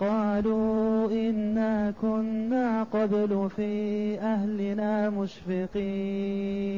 قالوا 0.00 1.10
إنا 1.10 1.94
كنا 2.02 2.82
قبل 2.82 3.50
في 3.56 4.18
أهلنا 4.20 5.10
مشفقين. 5.10 6.76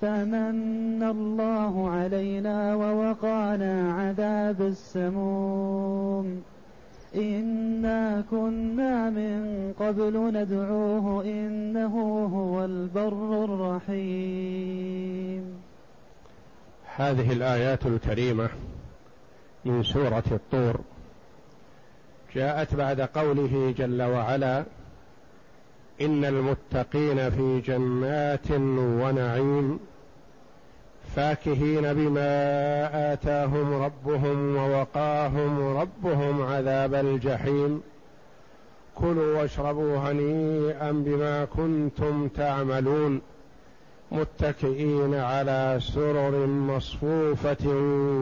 فمن 0.00 1.02
الله 1.02 1.90
علينا 1.90 2.74
ووقانا 2.74 3.92
عذاب 3.92 4.62
السموم. 4.62 6.42
إنا 7.16 8.24
كنا 8.30 9.10
من 9.10 9.72
قبل 9.80 10.32
ندعوه 10.34 11.24
إنه 11.24 12.26
هو 12.34 12.64
البر 12.64 13.44
الرحيم. 13.44 15.42
هذه 16.96 17.32
الآيات 17.32 17.86
الكريمة 17.86 18.48
من 19.64 19.82
سورة 19.82 20.24
الطور. 20.32 20.80
جاءت 22.36 22.74
بعد 22.74 23.00
قوله 23.00 23.74
جل 23.78 24.02
وعلا 24.02 24.64
إن 26.00 26.24
المتقين 26.24 27.30
في 27.30 27.60
جنات 27.60 28.50
ونعيم 29.00 29.78
فاكهين 31.16 31.94
بما 31.94 33.12
آتاهم 33.12 33.82
ربهم 33.82 34.56
ووقاهم 34.56 35.76
ربهم 35.76 36.42
عذاب 36.42 36.94
الجحيم 36.94 37.82
كلوا 38.94 39.38
واشربوا 39.40 39.96
هنيئا 39.96 40.92
بما 40.92 41.44
كنتم 41.44 42.28
تعملون 42.28 43.20
متكئين 44.12 45.14
على 45.14 45.78
سرر 45.80 46.46
مصفوفة 46.46 47.66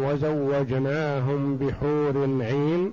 وزوجناهم 0.05 1.57
بحور 1.57 2.43
عين 2.43 2.93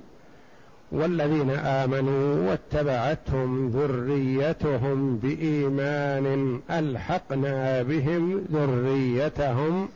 والذين 0.92 1.50
آمنوا 1.50 2.50
واتبعتهم 2.50 3.70
ذريتهم 3.70 5.18
بإيمان 5.18 6.60
ألحقنا 6.72 7.82
بهم 7.84 8.46
ذريتهم 8.52 9.90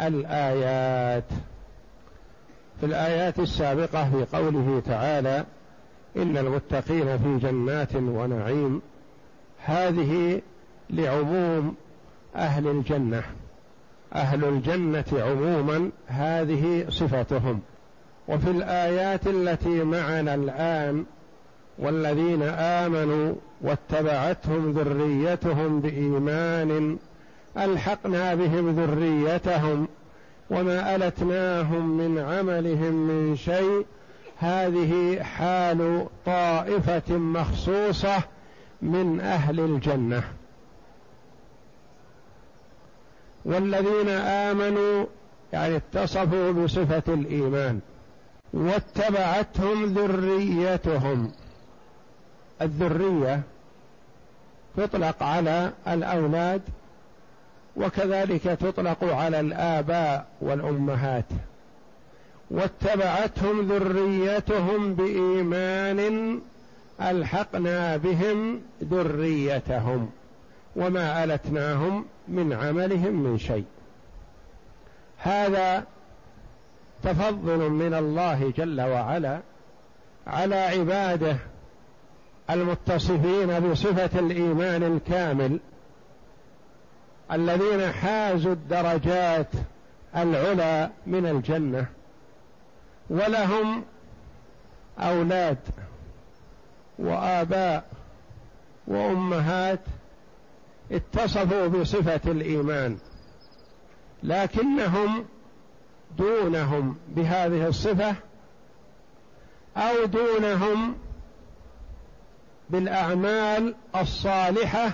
الآيات. 0.00 1.24
في 2.80 2.86
الآيات 2.86 3.38
السابقة 3.38 4.10
في 4.10 4.36
قوله 4.36 4.82
تعالى 4.86 5.44
إن 6.16 6.36
المتقين 6.36 7.18
في 7.18 7.38
جنات 7.38 7.96
ونعيم. 7.96 8.82
هذه 9.64 10.42
لعموم 10.90 11.74
أهل 12.36 12.68
الجنة. 12.68 13.22
أهل 14.14 14.44
الجنة 14.44 15.04
عموما 15.12 15.90
هذه 16.06 16.86
صفتهم. 16.88 17.60
وفي 18.28 18.50
الآيات 18.50 19.26
التي 19.26 19.84
معنا 19.84 20.34
الآن 20.34 21.04
والذين 21.78 22.42
آمنوا 22.42 23.34
واتبعتهم 23.60 24.72
ذريتهم 24.72 25.80
بإيمان 25.80 26.98
ألحقنا 27.58 28.34
بهم 28.34 28.80
ذريتهم 28.80 29.88
وما 30.50 30.96
ألتناهم 30.96 31.98
من 31.98 32.18
عملهم 32.18 32.92
من 32.92 33.36
شيء 33.36 33.86
هذه 34.38 35.22
حال 35.22 36.06
طائفة 36.26 37.16
مخصوصة 37.16 38.22
من 38.82 39.20
أهل 39.20 39.60
الجنة. 39.60 40.22
والذين 43.44 44.08
آمنوا 44.18 45.06
يعني 45.52 45.76
اتصفوا 45.76 46.52
بصفة 46.52 47.02
الإيمان. 47.08 47.80
واتبعتهم 48.52 49.84
ذريتهم. 49.84 51.32
الذرية 52.62 53.42
تطلق 54.76 55.22
على 55.22 55.72
الأولاد 55.88 56.62
وكذلك 57.76 58.42
تطلق 58.42 59.04
على 59.04 59.40
الآباء 59.40 60.26
والأمهات. 60.40 61.24
واتبعتهم 62.50 63.72
ذريتهم 63.72 64.94
بإيمان 64.94 66.40
ألحقنا 67.00 67.96
بهم 67.96 68.60
ذريتهم 68.84 70.10
وما 70.76 71.24
ألتناهم 71.24 72.04
من 72.28 72.52
عملهم 72.52 73.12
من 73.14 73.38
شيء. 73.38 73.64
هذا 75.18 75.84
تفضل 77.02 77.70
من 77.70 77.94
الله 77.94 78.52
جل 78.56 78.80
وعلا 78.80 79.40
على 80.26 80.56
عباده 80.56 81.36
المتصفين 82.50 83.60
بصفة 83.60 84.18
الإيمان 84.18 84.82
الكامل 84.82 85.60
الذين 87.32 87.92
حازوا 87.92 88.52
الدرجات 88.52 89.48
العلى 90.16 90.90
من 91.06 91.26
الجنة 91.26 91.86
ولهم 93.10 93.84
أولاد 94.98 95.58
وآباء 96.98 97.84
وأمهات 98.86 99.80
اتصفوا 100.92 101.66
بصفة 101.66 102.20
الإيمان 102.30 102.98
لكنهم 104.22 105.24
دونهم 106.18 106.96
بهذه 107.08 107.66
الصفة 107.66 108.14
أو 109.76 110.04
دونهم 110.04 110.96
بالأعمال 112.70 113.74
الصالحة 113.96 114.90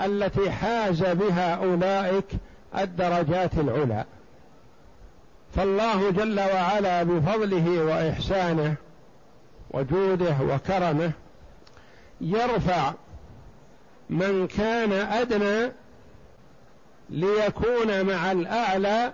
التي 0.00 0.50
حاز 0.50 1.04
بها 1.04 1.54
أولئك 1.54 2.26
الدرجات 2.78 3.54
العلى. 3.54 4.04
فالله 5.56 6.10
جل 6.10 6.40
وعلا 6.40 7.02
بفضله 7.02 7.84
وإحسانه 7.84 8.74
وجوده 9.70 10.36
وكرمه 10.40 11.12
يرفع 12.20 12.92
من 14.10 14.46
كان 14.46 14.92
أدنى 14.92 15.72
ليكون 17.10 18.06
مع 18.06 18.32
الأعلى 18.32 19.12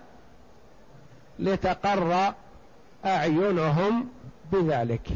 لتقر 1.42 2.34
أعينهم 3.04 4.08
بذلك. 4.52 5.08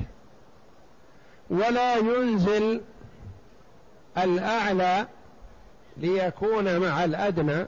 ولا 1.51 1.97
ينزل 1.97 2.81
الأعلى 4.19 5.07
ليكون 5.97 6.79
مع 6.79 7.05
الأدنى 7.05 7.67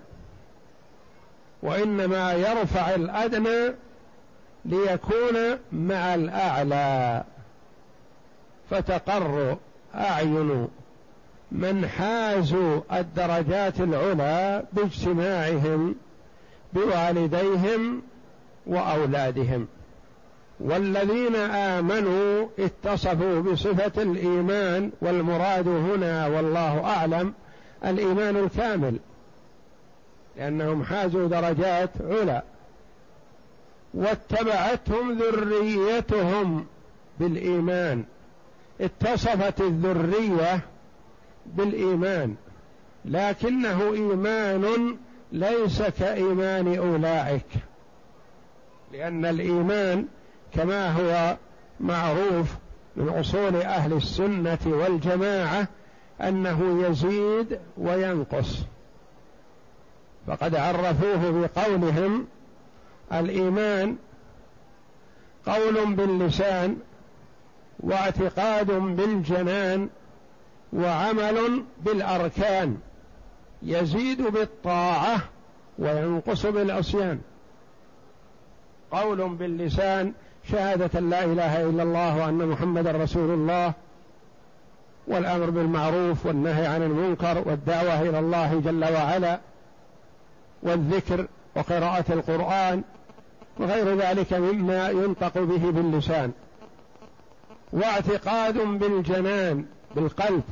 وإنما 1.62 2.32
يرفع 2.32 2.94
الأدنى 2.94 3.74
ليكون 4.64 5.58
مع 5.72 6.14
الأعلى. 6.14 7.24
فتقر 8.70 9.56
أعين 9.94 10.68
من 11.52 11.88
حازوا 11.88 12.80
الدرجات 12.92 13.80
العلى 13.80 14.64
باجتماعهم 14.72 15.94
بوالديهم 16.72 18.02
وأولادهم. 18.68 19.66
والذين 20.60 21.36
آمنوا 21.36 22.48
اتصفوا 22.58 23.40
بصفة 23.40 24.02
الإيمان 24.02 24.90
والمراد 25.00 25.68
هنا 25.68 26.26
والله 26.26 26.84
أعلم 26.84 27.34
الإيمان 27.84 28.36
الكامل 28.36 28.98
لأنهم 30.36 30.84
حازوا 30.84 31.28
درجات 31.28 31.90
علا. 32.00 32.42
واتبعتهم 33.94 35.18
ذريتهم 35.18 36.66
بالإيمان. 37.20 38.04
اتصفت 38.80 39.60
الذرية 39.60 40.60
بالإيمان 41.46 42.34
لكنه 43.04 43.92
إيمان 43.92 44.96
ليس 45.32 45.82
كإيمان 45.82 46.78
أولئك. 46.78 47.46
لأن 48.92 49.24
الإيمان 49.24 50.06
كما 50.54 50.90
هو 50.90 51.36
معروف 51.80 52.54
من 52.96 53.08
أصول 53.08 53.56
أهل 53.56 53.92
السنة 53.92 54.58
والجماعة 54.66 55.68
أنه 56.20 56.86
يزيد 56.86 57.58
وينقص. 57.76 58.58
فقد 60.26 60.54
عرفوه 60.54 61.30
بقولهم 61.30 62.26
الإيمان 63.12 63.96
قول 65.46 65.94
باللسان 65.94 66.76
واعتقاد 67.80 68.66
بالجنان 68.70 69.88
وعمل 70.72 71.64
بالأركان 71.84 72.76
يزيد 73.62 74.22
بالطاعة 74.22 75.20
وينقص 75.78 76.46
بالعصيان. 76.46 77.20
قول 78.92 79.28
باللسان 79.28 80.12
شهادة 80.50 81.00
لا 81.00 81.24
إله 81.24 81.62
إلا 81.62 81.82
الله 81.82 82.16
وأن 82.18 82.46
محمدا 82.48 82.92
رسول 82.92 83.30
الله 83.30 83.72
والأمر 85.06 85.50
بالمعروف 85.50 86.26
والنهي 86.26 86.66
عن 86.66 86.82
المنكر 86.82 87.42
والدعوة 87.46 88.00
إلى 88.02 88.18
الله 88.18 88.60
جل 88.64 88.84
وعلا 88.84 89.38
والذكر 90.62 91.26
وقراءة 91.56 92.12
القرآن 92.12 92.82
وغير 93.58 93.96
ذلك 93.96 94.32
مما 94.32 94.88
ينطق 94.88 95.38
به 95.38 95.70
باللسان. 95.70 96.32
واعتقاد 97.72 98.58
بالجنان 98.58 99.64
بالقلب 99.96 100.42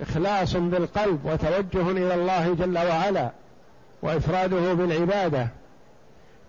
إخلاص 0.00 0.56
بالقلب 0.56 1.20
وتوجه 1.24 1.90
إلى 1.90 2.14
الله 2.14 2.54
جل 2.54 2.78
وعلا 2.78 3.30
وإفراده 4.02 4.74
بالعبادة 4.74 5.48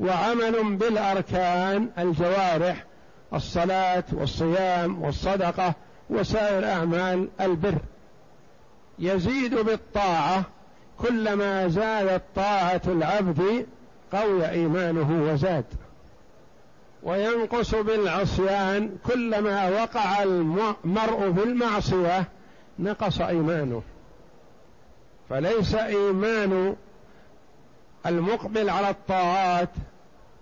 وعمل 0.01 0.75
بالأركان 0.75 1.89
الجوارح 1.97 2.85
الصلاة 3.33 4.03
والصيام 4.13 5.01
والصدقة 5.03 5.73
وسائر 6.09 6.65
أعمال 6.65 7.27
البر. 7.41 7.77
يزيد 8.99 9.55
بالطاعة 9.55 10.43
كلما 10.97 11.67
زادت 11.67 12.21
طاعة 12.35 12.81
العبد 12.87 13.65
قوي 14.13 14.49
إيمانه 14.49 15.31
وزاد. 15.31 15.65
وينقص 17.03 17.75
بالعصيان 17.75 18.97
كلما 19.05 19.69
وقع 19.69 20.23
المرء 20.23 21.33
في 21.33 21.43
المعصية 21.43 22.27
نقص 22.79 23.21
إيمانه. 23.21 23.81
فليس 25.29 25.75
إيمان 25.75 26.75
المقبل 28.05 28.69
على 28.69 28.89
الطاعات 28.89 29.69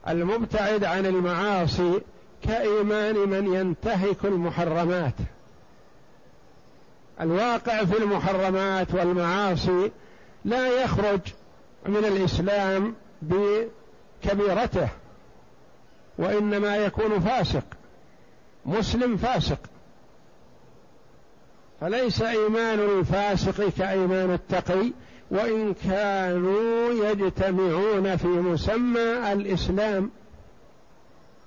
المبتعد 0.10 0.84
عن 0.84 1.06
المعاصي 1.06 2.02
كإيمان 2.44 3.16
من 3.16 3.54
ينتهك 3.54 4.26
المحرمات. 4.26 5.14
الواقع 7.22 7.84
في 7.86 7.98
المحرمات 7.98 8.94
والمعاصي 8.94 9.92
لا 10.46 10.84
يخرج 10.84 11.20
من 11.86 12.06
الإسلام 12.06 12.96
بكبيرته 13.22 14.90
وإنما 16.18 16.78
يكون 16.78 17.20
فاسق 17.20 17.64
مسلم 18.66 19.18
فاسق. 19.18 19.60
فليس 21.82 22.22
ايمان 22.22 22.80
الفاسق 22.80 23.70
كإيمان 23.70 24.34
التقي 24.34 24.92
وإن 25.32 25.74
كانوا 25.74 26.92
يجتمعون 26.92 28.16
في 28.16 28.28
مسمى 28.28 29.34
الإسلام 29.34 30.12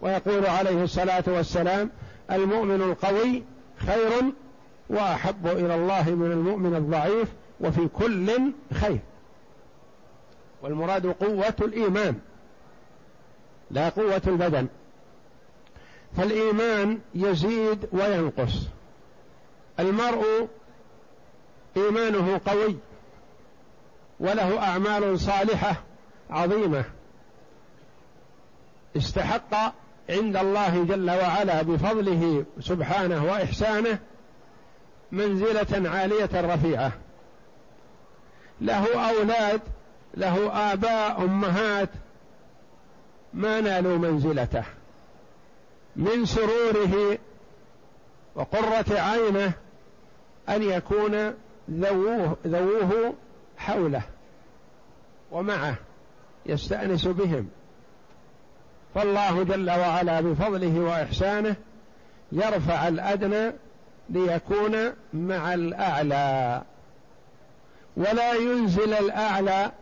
ويقول 0.00 0.46
عليه 0.46 0.84
الصلاة 0.84 1.24
والسلام 1.26 1.90
المؤمن 2.30 2.82
القوي 2.82 3.42
خير 3.76 4.10
وأحب 4.90 5.46
إلى 5.46 5.74
الله 5.74 6.10
من 6.10 6.32
المؤمن 6.32 6.76
الضعيف 6.76 7.28
وفي 7.60 7.88
كل 7.88 8.52
خير. 8.74 8.98
والمراد 10.62 11.06
قوة 11.06 11.54
الإيمان 11.62 12.18
لا 13.70 13.88
قوة 13.88 14.22
البدن. 14.26 14.66
فالإيمان 16.16 16.98
يزيد 17.14 17.88
وينقص. 17.92 18.66
المرء 19.80 20.48
إيمانه 21.76 22.40
قوي 22.46 22.76
وله 24.22 24.58
أعمال 24.58 25.20
صالحة 25.20 25.76
عظيمة. 26.30 26.84
استحق 28.96 29.74
عند 30.10 30.36
الله 30.36 30.84
جل 30.84 31.10
وعلا 31.10 31.62
بفضله 31.62 32.44
سبحانه 32.60 33.24
وإحسانه 33.24 33.98
منزلة 35.12 35.90
عالية 35.90 36.30
رفيعة. 36.34 36.92
له 38.60 39.10
أولاد 39.10 39.60
له 40.14 40.72
آباء 40.72 41.24
أمهات 41.24 41.88
ما 43.34 43.60
نالوا 43.60 43.98
منزلته. 43.98 44.64
من 45.96 46.24
سروره 46.24 47.18
وقرة 48.34 49.00
عينه 49.00 49.52
أن 50.48 50.62
يكون 50.62 51.34
ذووه, 51.70 52.36
ذووه 52.46 53.14
حوله. 53.56 54.02
ومعه 55.32 55.74
يستأنس 56.46 57.06
بهم. 57.06 57.48
فالله 58.94 59.42
جل 59.42 59.70
وعلا 59.70 60.20
بفضله 60.20 60.80
وإحسانه 60.80 61.56
يرفع 62.32 62.88
الأدنى 62.88 63.52
ليكون 64.10 64.92
مع 65.12 65.54
الأعلى. 65.54 66.62
ولا 67.96 68.32
ينزل 68.32 68.92
الأعلى 68.92 69.72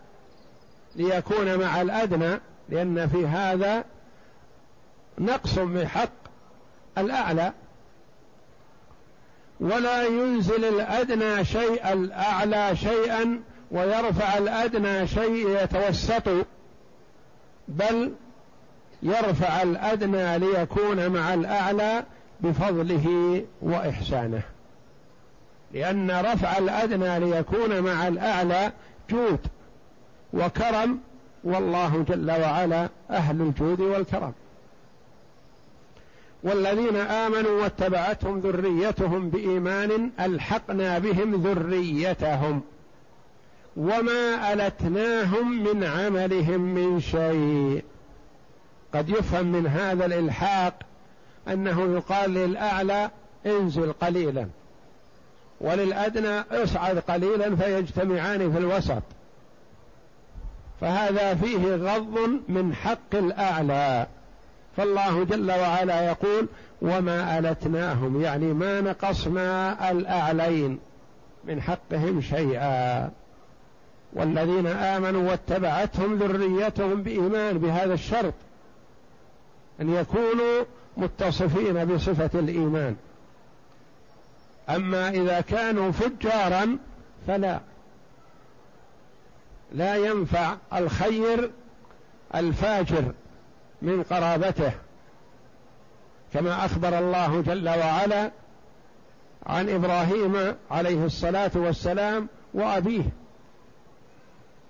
ليكون 0.97 1.59
مع 1.59 1.80
الأدنى 1.80 2.40
لأن 2.69 3.09
في 3.09 3.26
هذا 3.26 3.85
نقص 5.19 5.59
من 5.59 5.88
حق 5.88 6.12
الأعلى. 6.99 7.52
ولا 9.61 10.04
ينزل 10.04 10.64
الأدنى 10.64 11.45
شيء 11.45 11.92
الأعلى 11.92 12.76
شيئا 12.76 13.42
ويرفع 13.71 14.39
الأدنى 14.39 15.07
شيء 15.07 15.49
يتوسط 15.62 16.47
بل 17.69 18.12
يرفع 19.03 19.62
الأدنى 19.62 20.39
ليكون 20.39 21.09
مع 21.09 21.35
الأعلى 21.35 22.05
بفضله 22.41 23.45
وإحسانه. 23.62 24.43
لأن 25.73 26.11
رفع 26.11 26.59
الأدنى 26.59 27.19
ليكون 27.19 27.81
مع 27.81 28.09
الأعلى 28.09 28.73
جود 29.11 29.41
وكرم 30.33 30.99
والله 31.45 32.05
جل 32.09 32.31
وعلا 32.31 32.89
أهل 33.11 33.41
الجود 33.41 33.81
والكرم. 33.81 34.33
والذين 36.43 36.97
آمنوا 36.97 37.62
واتبعتهم 37.62 38.41
ذريتهم 38.41 39.31
بإيمان 39.31 40.11
ألحقنا 40.21 40.99
بهم 40.99 41.43
ذريتهم. 41.43 42.62
وما 43.77 44.53
ألتناهم 44.53 45.62
من 45.65 45.85
عملهم 45.85 46.61
من 46.61 47.00
شيء. 47.00 47.85
قد 48.95 49.09
يفهم 49.09 49.47
من 49.47 49.67
هذا 49.67 50.07
الإلحاق 50.07 50.75
أنه 51.49 51.95
يقال 51.97 52.35
للأعلى 52.35 53.11
انزل 53.47 53.93
قليلا 53.93 54.47
وللأدنى 55.61 56.41
اصعد 56.50 56.99
قليلا 56.99 57.57
فيجتمعان 57.57 58.53
في 58.53 58.59
الوسط. 58.59 59.03
فهذا 60.81 61.35
فيه 61.35 61.75
غض 61.75 62.19
من 62.49 62.75
حق 62.75 63.15
الأعلى. 63.15 64.07
فالله 64.77 65.25
جل 65.25 65.50
وعلا 65.50 66.03
يقول 66.07 66.49
وما 66.83 67.39
ألتناهم 67.39 68.21
يعني 68.23 68.53
ما 68.53 68.81
نقصنا 68.81 69.91
الأعلين 69.91 70.79
من 71.45 71.62
حقهم 71.62 72.21
شيئا. 72.21 73.11
والذين 74.12 74.67
آمنوا 74.67 75.31
واتبعتهم 75.31 76.19
ذريتهم 76.19 77.02
بإيمان 77.02 77.59
بهذا 77.59 77.95
الشرط 77.95 78.35
أن 79.81 79.95
يكونوا 79.95 80.64
متصفين 80.97 81.85
بصفة 81.85 82.31
الإيمان. 82.38 82.97
أما 84.69 85.09
إذا 85.09 85.40
كانوا 85.40 85.93
فجارا 85.93 86.79
فلا. 87.26 87.61
لا 89.73 89.97
ينفع 89.97 90.57
الخير 90.73 91.50
الفاجر 92.35 93.12
من 93.83 94.02
قرابته 94.02 94.73
كما 96.33 96.64
أخبر 96.64 96.99
الله 96.99 97.40
جل 97.40 97.69
وعلا 97.69 98.31
عن 99.47 99.69
إبراهيم 99.69 100.57
عليه 100.71 101.05
الصلاة 101.05 101.50
والسلام 101.55 102.29
وأبيه. 102.55 103.02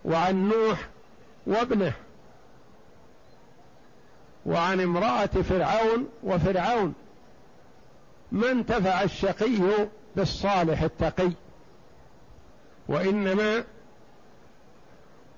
وعن 0.04 0.48
نوح 0.48 0.88
وابنه 1.46 1.92
وعن 4.46 4.80
امرأة 4.80 5.26
فرعون 5.26 6.08
وفرعون 6.22 6.94
ما 8.32 8.50
انتفع 8.50 9.02
الشقي 9.02 9.88
بالصالح 10.16 10.82
التقي. 10.82 11.30
وإنما 12.88 13.64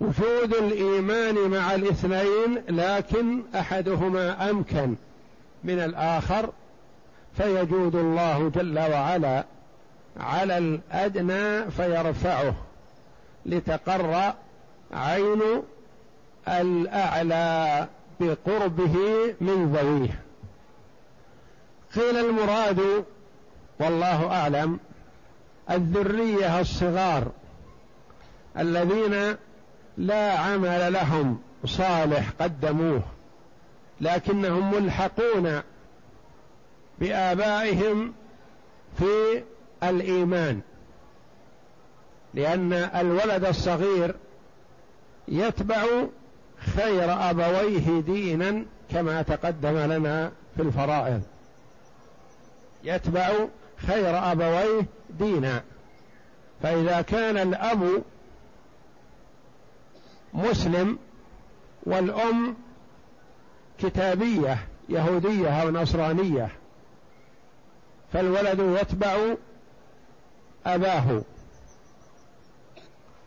وجود 0.01 0.55
الإيمان 0.55 1.51
مع 1.51 1.75
الاثنين 1.75 2.63
لكن 2.69 3.43
أحدهما 3.55 4.51
أمكن 4.51 4.95
من 5.65 5.79
الآخر 5.79 6.51
فيجود 7.37 7.95
الله 7.95 8.49
جل 8.55 8.79
وعلا 8.79 9.45
على 10.17 10.59
الأدنى 10.59 11.71
فيرفعه 11.71 12.55
لتقر 13.47 14.35
عين 14.93 15.43
الأعلى 16.49 17.89
بقربه 18.21 18.97
من 19.41 19.73
ذويه 19.77 20.21
قيل 21.95 22.17
المراد 22.17 23.05
والله 23.81 24.31
أعلم 24.33 24.79
الذرية 25.71 26.61
الصغار 26.61 27.31
الذين 28.59 29.37
لا 29.97 30.39
عمل 30.39 30.93
لهم 30.93 31.39
صالح 31.65 32.31
قدموه 32.41 33.03
لكنهم 34.01 34.75
ملحقون 34.75 35.63
بآبائهم 36.99 38.13
في 38.99 39.43
الإيمان 39.83 40.61
لأن 42.35 42.73
الولد 42.73 43.45
الصغير 43.45 44.15
يتبع 45.29 45.85
خير 46.77 47.31
أبويه 47.31 48.01
دينا 48.01 48.65
كما 48.91 49.23
تقدم 49.23 49.79
لنا 49.79 50.33
في 50.57 50.63
الفرائض. 50.63 51.23
يتبع 52.85 53.31
خير 53.77 54.33
أبويه 54.33 54.87
دينا. 55.19 55.63
فإذا 56.63 57.03
كان 57.03 57.37
الأب 57.39 58.03
مسلم 60.35 60.99
والأم 61.83 62.57
كتابية 63.79 64.59
يهودية 64.89 65.63
أو 65.63 65.71
نصرانية 65.71 66.49
فالولد 68.13 68.79
يتبع 68.81 69.35
أباه. 70.67 71.23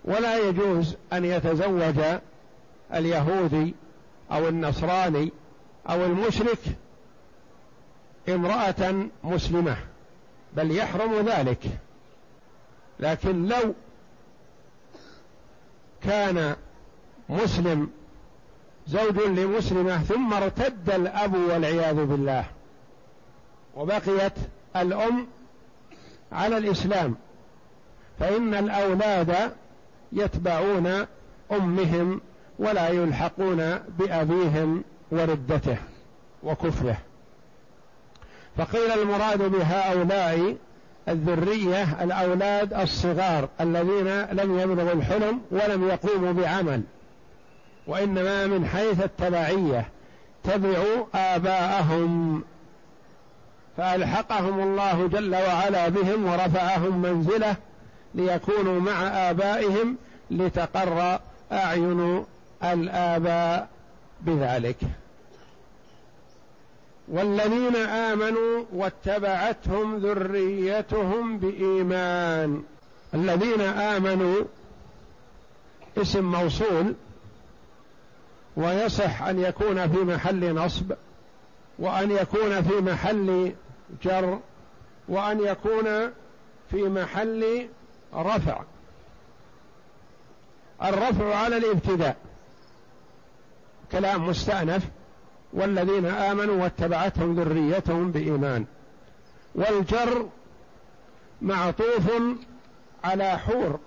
ولا 0.05 0.49
يجوز 0.49 0.95
أن 1.13 1.25
يتزوج 1.25 1.99
اليهودي 2.93 3.75
أو 4.31 4.47
النصراني 4.47 5.31
أو 5.89 6.05
المشرك 6.05 6.59
امرأة 8.29 9.07
مسلمة 9.23 9.77
بل 10.53 10.71
يحرم 10.71 11.25
ذلك. 11.27 11.63
لكن 12.99 13.47
لو 13.47 13.73
كان 16.03 16.55
مسلم 17.29 17.89
زوج 18.87 19.19
لمسلمة 19.19 19.97
ثم 19.97 20.33
ارتد 20.33 20.89
الأب 20.89 21.35
والعياذ 21.35 22.05
بالله 22.05 22.45
وبقيت 23.75 24.33
الأم 24.75 25.27
على 26.31 26.57
الإسلام 26.57 27.15
فإن 28.19 28.53
الأولاد 28.53 29.55
يتبعون 30.15 31.05
أمهم 31.51 32.21
ولا 32.59 32.89
يلحقون 32.89 33.79
بأبيهم 33.99 34.83
وردته 35.11 35.77
وكفره. 36.43 36.97
فقيل 38.57 38.91
المراد 38.91 39.41
بهؤلاء 39.41 40.55
الذرية 41.09 42.03
الأولاد 42.03 42.73
الصغار 42.73 43.49
الذين 43.61 44.21
لم 44.21 44.59
يبلغوا 44.59 44.93
الحلم 44.93 45.41
ولم 45.51 45.89
يقوموا 45.89 46.31
بعمل 46.31 46.81
وإنما 47.87 48.47
من 48.47 48.65
حيث 48.65 49.03
التبعية 49.03 49.89
تبعوا 50.43 51.05
آباءهم. 51.15 52.43
فألحقهم 53.77 54.59
الله 54.59 55.07
جل 55.07 55.35
وعلا 55.35 55.89
بهم 55.89 56.25
ورفعهم 56.25 57.01
منزله 57.01 57.55
ليكونوا 58.15 58.79
مع 58.79 59.07
آبائهم 59.29 59.97
لتقر 60.31 61.19
أعين 61.51 62.25
الآباء 62.63 63.67
بذلك. 64.21 64.77
والذين 67.07 67.75
آمنوا 67.75 68.63
واتبعتهم 68.73 69.97
ذريتهم 69.97 71.37
بإيمان. 71.37 72.63
الذين 73.13 73.61
آمنوا 73.61 74.43
اسم 75.97 76.31
موصول 76.31 76.93
ويصح 78.57 79.23
أن 79.23 79.39
يكون 79.39 79.87
في 79.87 79.97
محل 79.97 80.55
نصب 80.55 80.93
وأن 81.79 82.11
يكون 82.11 82.61
في 82.61 82.81
محل 82.81 83.51
جر 84.03 84.39
وأن 85.07 85.39
يكون 85.45 86.11
في 86.71 86.83
محل 86.83 87.67
رفع. 88.13 88.61
الرفع 90.83 91.35
على 91.35 91.57
الابتداء. 91.57 92.17
كلام 93.91 94.27
مستأنف. 94.29 94.83
والذين 95.53 96.05
آمنوا 96.05 96.63
واتبعتهم 96.63 97.39
ذريتهم 97.39 98.11
بإيمان. 98.11 98.65
والجر 99.55 100.29
معطوف 101.41 102.11
على 103.03 103.39
حور. 103.39 103.79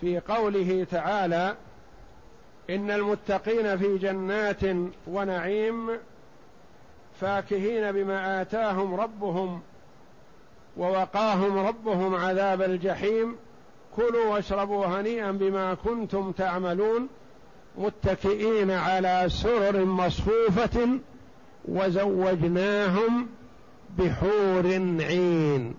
في 0.00 0.20
قوله 0.20 0.86
تعالى 0.90 1.56
إن 2.70 2.90
المتقين 2.90 3.78
في 3.78 3.98
جنات 3.98 4.60
ونعيم 5.06 5.98
فاكهين 7.20 7.92
بما 7.92 8.42
آتاهم 8.42 8.94
ربهم 8.94 9.62
ووقاهم 10.76 11.58
ربهم 11.58 12.14
عذاب 12.14 12.62
الجحيم. 12.62 13.36
كلوا 13.96 14.24
واشربوا 14.24 14.86
هنيئا 14.86 15.30
بما 15.30 15.74
كنتم 15.74 16.32
تعملون 16.32 17.08
متكئين 17.78 18.70
على 18.70 19.24
سرر 19.28 19.84
مصفوفة 19.84 20.88
وزوجناهم 21.64 23.26
بحور 23.98 24.66
عين. 25.00 25.74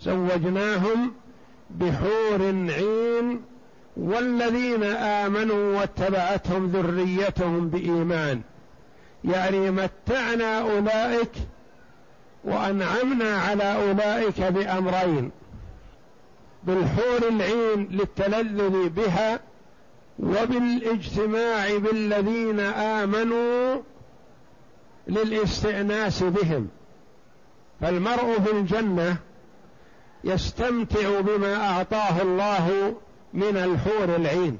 زوجناهم 0.00 1.12
بحور 1.70 2.42
عين 2.68 3.42
والذين 3.96 4.84
آمنوا 4.84 5.78
واتبعتهم 5.78 6.66
ذريتهم 6.66 7.68
بإيمان. 7.68 8.40
يعني 9.24 9.70
متعنا 9.70 10.60
أولئك 10.60 11.32
وأنعمنا 12.44 13.38
على 13.38 13.76
أولئك 13.88 14.40
بأمرين. 14.40 15.30
بالحور 16.66 17.28
العين 17.28 17.88
للتلذذ 17.90 18.88
بها 18.88 19.40
وبالاجتماع 20.18 21.78
بالذين 21.78 22.60
آمنوا 22.60 23.82
للاستئناس 25.08 26.22
بهم. 26.22 26.68
فالمرء 27.80 28.40
في 28.40 28.50
الجنة 28.52 29.16
يستمتع 30.24 31.20
بما 31.20 31.70
أعطاه 31.70 32.22
الله 32.22 32.96
من 33.34 33.56
الحور 33.56 34.16
العين 34.16 34.58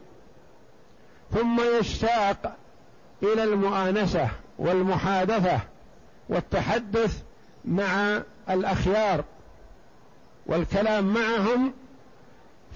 ثم 1.33 1.61
يشتاق 1.81 2.57
إلى 3.23 3.45
المؤانسة 3.45 4.29
والمحادثة 4.59 5.61
والتحدث 6.29 7.23
مع 7.65 8.23
الأخيار 8.51 9.25
والكلام 10.47 11.15
معهم 11.15 11.73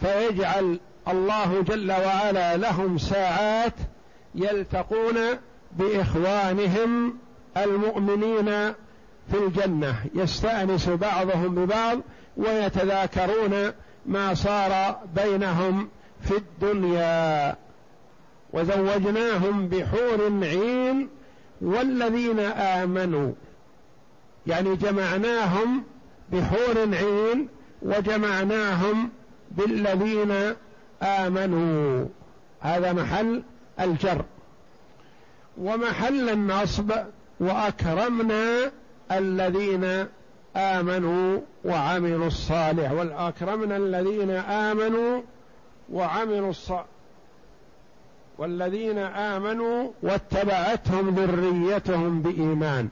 فيجعل 0.00 0.80
الله 1.08 1.62
جل 1.62 1.92
وعلا 1.92 2.56
لهم 2.56 2.98
ساعات 2.98 3.74
يلتقون 4.34 5.16
بإخوانهم 5.72 7.18
المؤمنين 7.56 8.72
في 9.30 9.38
الجنة. 9.46 9.94
يستأنس 10.14 10.88
بعضهم 10.88 11.54
ببعض 11.54 11.98
ويتذاكرون 12.36 13.72
ما 14.06 14.34
صار 14.34 14.98
بينهم 15.16 15.88
في 16.22 16.36
الدنيا. 16.36 17.56
وزوجناهم 18.52 19.68
بحور 19.68 20.40
عين 20.42 21.08
والذين 21.60 22.40
آمنوا. 22.40 23.32
يعني 24.46 24.76
جمعناهم 24.76 25.84
بحور 26.32 26.94
عين 26.94 27.48
وجمعناهم 27.82 29.10
بالذين 29.50 30.54
آمنوا. 31.02 32.06
هذا 32.60 32.92
محل 32.92 33.42
الجر. 33.80 34.24
ومحل 35.58 36.28
النصب 36.28 36.92
وأكرمنا 37.40 38.70
الذين 39.12 40.06
آمنوا 40.56 41.40
وعملوا 41.64 42.26
الصالح. 42.26 42.92
واكرمنا 42.92 43.76
الذين 43.76 44.30
آمنوا 44.30 45.22
وعملوا 45.92 46.50
الصالح 46.50 46.86
والذين 48.38 48.98
آمنوا 48.98 49.90
واتبعتهم 50.02 51.14
ذريتهم 51.14 52.22
بإيمان. 52.22 52.88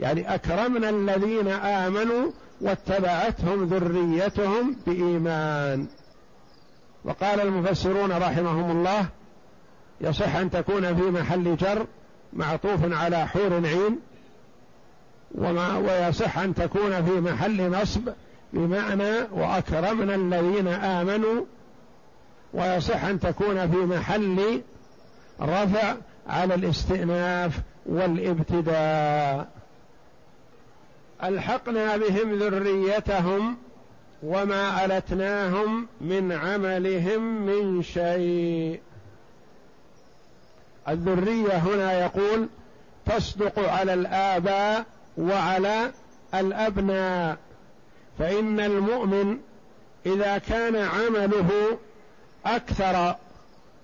يعني 0.00 0.34
أكرمنا 0.34 0.88
الذين 0.90 1.48
آمنوا 1.48 2.30
واتبعتهم 2.60 3.64
ذريتهم 3.64 4.76
بإيمان. 4.86 5.86
وقال 7.04 7.40
المفسرون 7.40 8.12
رحمهم 8.12 8.70
الله 8.70 9.06
يصح 10.00 10.36
أن 10.36 10.50
تكون 10.50 10.96
في 10.96 11.02
محل 11.02 11.56
جر 11.56 11.86
معطوف 12.32 12.92
على 12.92 13.26
حور 13.28 13.66
عين 13.66 13.98
وما 15.34 15.76
ويصح 15.76 16.38
أن 16.38 16.54
تكون 16.54 17.04
في 17.04 17.20
محل 17.20 17.70
نصب 17.70 18.08
بمعنى 18.52 19.12
واكرمنا 19.32 20.14
الذين 20.14 20.68
آمنوا 20.68 21.44
ويصح 22.54 23.04
أن 23.04 23.20
تكون 23.20 23.70
في 23.70 23.76
محل 23.76 24.62
رفع 25.42 25.94
على 26.28 26.54
الاستئناف 26.54 27.60
والابتداء. 27.86 29.48
ألحقنا 31.24 31.96
بهم 31.96 32.38
ذريتهم 32.38 33.56
وما 34.22 34.84
ألتناهم 34.84 35.86
من 36.00 36.32
عملهم 36.32 37.46
من 37.46 37.82
شيء. 37.82 38.80
الذرية 40.88 41.56
هنا 41.56 41.92
يقول 42.00 42.48
تصدق 43.06 43.58
على 43.58 43.94
الآباء 43.94 44.84
وعلى 45.18 45.92
الأبناء 46.34 47.36
فإن 48.18 48.60
المؤمن 48.60 49.38
إذا 50.06 50.38
كان 50.38 50.76
عمله 50.76 51.78
أكثر 52.46 53.16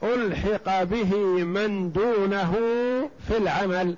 ألحق 0.02 0.82
به 0.82 1.14
من 1.44 1.92
دونه 1.92 2.52
في 3.28 3.36
العمل. 3.36 3.96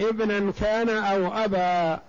ابنا 0.00 0.52
كان 0.60 0.88
أو 0.88 1.44
أبا 1.44 2.00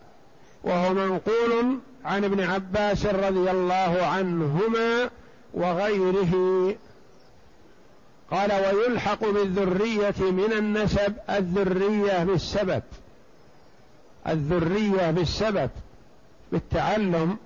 وهو 0.63 0.93
منقول 0.93 1.80
عن 2.06 2.24
ابن 2.24 2.43
عباس 2.43 3.06
رضي 3.06 3.52
الله 3.52 4.06
عنهما 4.06 5.10
وغيره. 5.54 6.76
قال 8.32 8.52
ويلحق 8.52 9.26
بالذرية 9.30 10.32
من 10.32 10.54
النسب 10.54 11.15
الذرية 11.30 12.24
بالسبب 12.24 12.84
الذرية 14.28 15.12
بالسبب 15.12 15.69
بالتعلم 16.52 17.38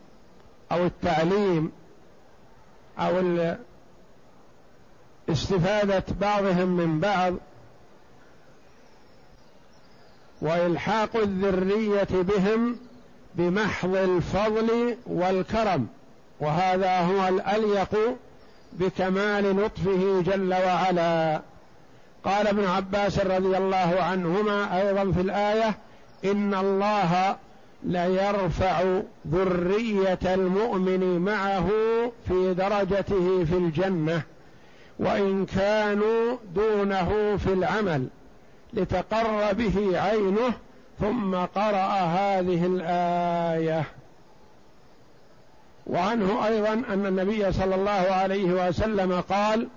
أو 0.71 0.85
التعليم 0.85 1.71
أو 2.99 3.21
استفاده 5.29 6.03
بعضهم 6.21 6.67
من 6.67 6.99
بعض. 6.99 7.33
وإلحاق 10.41 11.15
الذرية 11.15 12.07
بهم 12.11 12.77
بمحض 13.35 13.95
الفضل 13.95 14.97
والكرم 15.05 15.87
وهذا 16.39 16.99
هو 16.99 17.27
الأليق 17.27 18.17
بكمال 18.73 19.57
لطفه 19.65 20.21
جل 20.21 20.53
وعلا. 20.53 21.41
قال 22.25 22.47
ابن 22.47 22.65
عباس 22.65 23.19
رضي 23.19 23.57
الله 23.57 23.97
عنهما 24.01 24.81
أيضا 24.81 25.11
في 25.11 25.21
الآية 25.21 25.77
إن 26.25 26.53
الله 26.53 27.35
ليرفع 27.83 28.99
ذرية 29.27 30.19
المؤمن 30.25 31.19
معه 31.19 31.69
في 32.27 32.53
درجته 32.53 33.45
في 33.45 33.57
الجنة 33.57 34.21
وإن 34.99 35.45
كانوا 35.45 36.37
دونه 36.55 37.37
في 37.37 37.53
العمل. 37.53 38.07
لتقر 38.73 39.53
به 39.53 39.99
عينه 40.01 40.53
ثم 40.99 41.35
قرأ 41.35 41.87
هذه 41.87 42.65
الآية. 42.65 43.83
وعنه 45.87 46.45
أيضا 46.45 46.73
أن 46.73 47.05
النبي 47.05 47.51
صلى 47.51 47.75
الله 47.75 47.91
عليه 47.91 48.67
وسلم 48.67 49.21
قال 49.21 49.67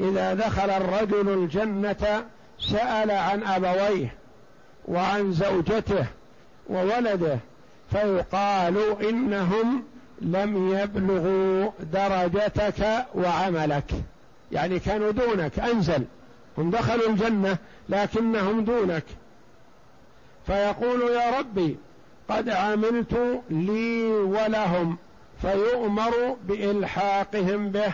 إذا 0.00 0.34
دخل 0.34 0.70
الرجل 0.70 1.28
الجنة 1.28 2.24
سأل 2.58 3.10
عن 3.10 3.42
أبويه 3.42 4.14
وعن 4.88 5.32
زوجته 5.32 6.06
وولده 6.68 7.38
فيقال 7.90 9.02
إنهم 9.08 9.84
لم 10.20 10.78
يبلغوا 10.78 11.70
درجتك 11.92 13.06
وعملك. 13.14 13.92
يعني 14.52 14.78
كانوا 14.78 15.10
دونك 15.10 15.58
أنزل. 15.58 16.04
هم 16.60 16.70
دخلوا 16.70 17.08
الجنة 17.08 17.58
لكنهم 17.88 18.64
دونك. 18.64 19.04
فيقول 20.46 21.00
يا 21.02 21.38
ربي 21.38 21.76
قد 22.28 22.48
عملت 22.48 23.42
لي 23.50 24.06
ولهم 24.12 24.96
فيؤمر 25.42 26.36
بإلحاقهم 26.48 27.70
به. 27.70 27.92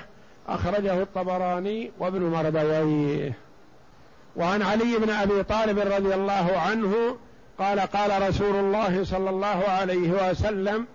أخرجه 0.49 1.03
الطبراني 1.03 1.91
وابن 1.99 2.23
مردويه 2.23 3.33
وعن 4.37 4.63
علي 4.63 4.99
بن 4.99 5.11
أبي 5.11 5.43
طالب 5.43 5.79
رضي 5.79 6.15
الله 6.15 6.59
عنه 6.59 7.17
قال 7.59 7.81
قال 7.81 8.29
رسول 8.29 8.57
الله 8.57 9.05
صلى 9.05 9.31
الله 9.31 9.65
عليه 9.69 10.31
وسلم 10.31 10.87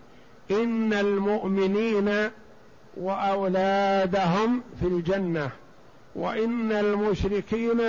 إن 0.52 0.94
المؤمنين 0.94 2.30
وأولادهم 2.98 4.62
في 4.80 4.88
الجنة. 4.88 5.50
وإن 6.16 6.72
المشركين 6.72 7.82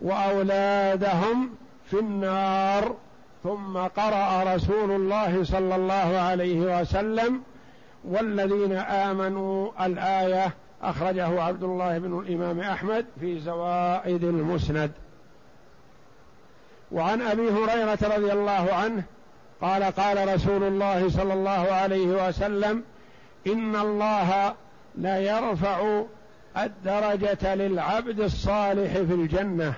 وأولادهم 0.00 1.50
في 1.90 1.98
النار. 1.98 2.94
ثم 3.44 3.78
قرأ 3.78 4.54
رسول 4.54 4.90
الله 4.90 5.44
صلى 5.44 5.76
الله 5.76 6.18
عليه 6.18 6.80
وسلم 6.80 7.42
والذين 8.04 8.72
آمنوا 8.76 9.86
الآية 9.86 10.52
أخرجه 10.82 11.42
عبد 11.42 11.62
الله 11.62 11.98
بن 11.98 12.18
الإمام 12.18 12.60
أحمد 12.60 13.06
في 13.20 13.40
زوائد 13.40 14.24
المسند. 14.24 14.90
وعن 16.92 17.22
أبي 17.22 17.50
هريرة 17.50 17.98
رضي 18.02 18.32
الله 18.32 18.68
عنه 18.72 19.02
قال 19.60 19.82
قال 19.82 20.34
رسول 20.34 20.62
الله 20.62 21.08
صلى 21.10 21.32
الله 21.32 21.50
عليه 21.50 22.28
وسلم 22.28 22.82
إن 23.46 23.76
الله 23.76 24.54
لا 24.94 25.18
يرفع 25.18 26.02
الدرجة 26.64 27.54
للعبد 27.54 28.20
الصالح 28.20 28.92
في 28.92 29.14
الجنة. 29.14 29.74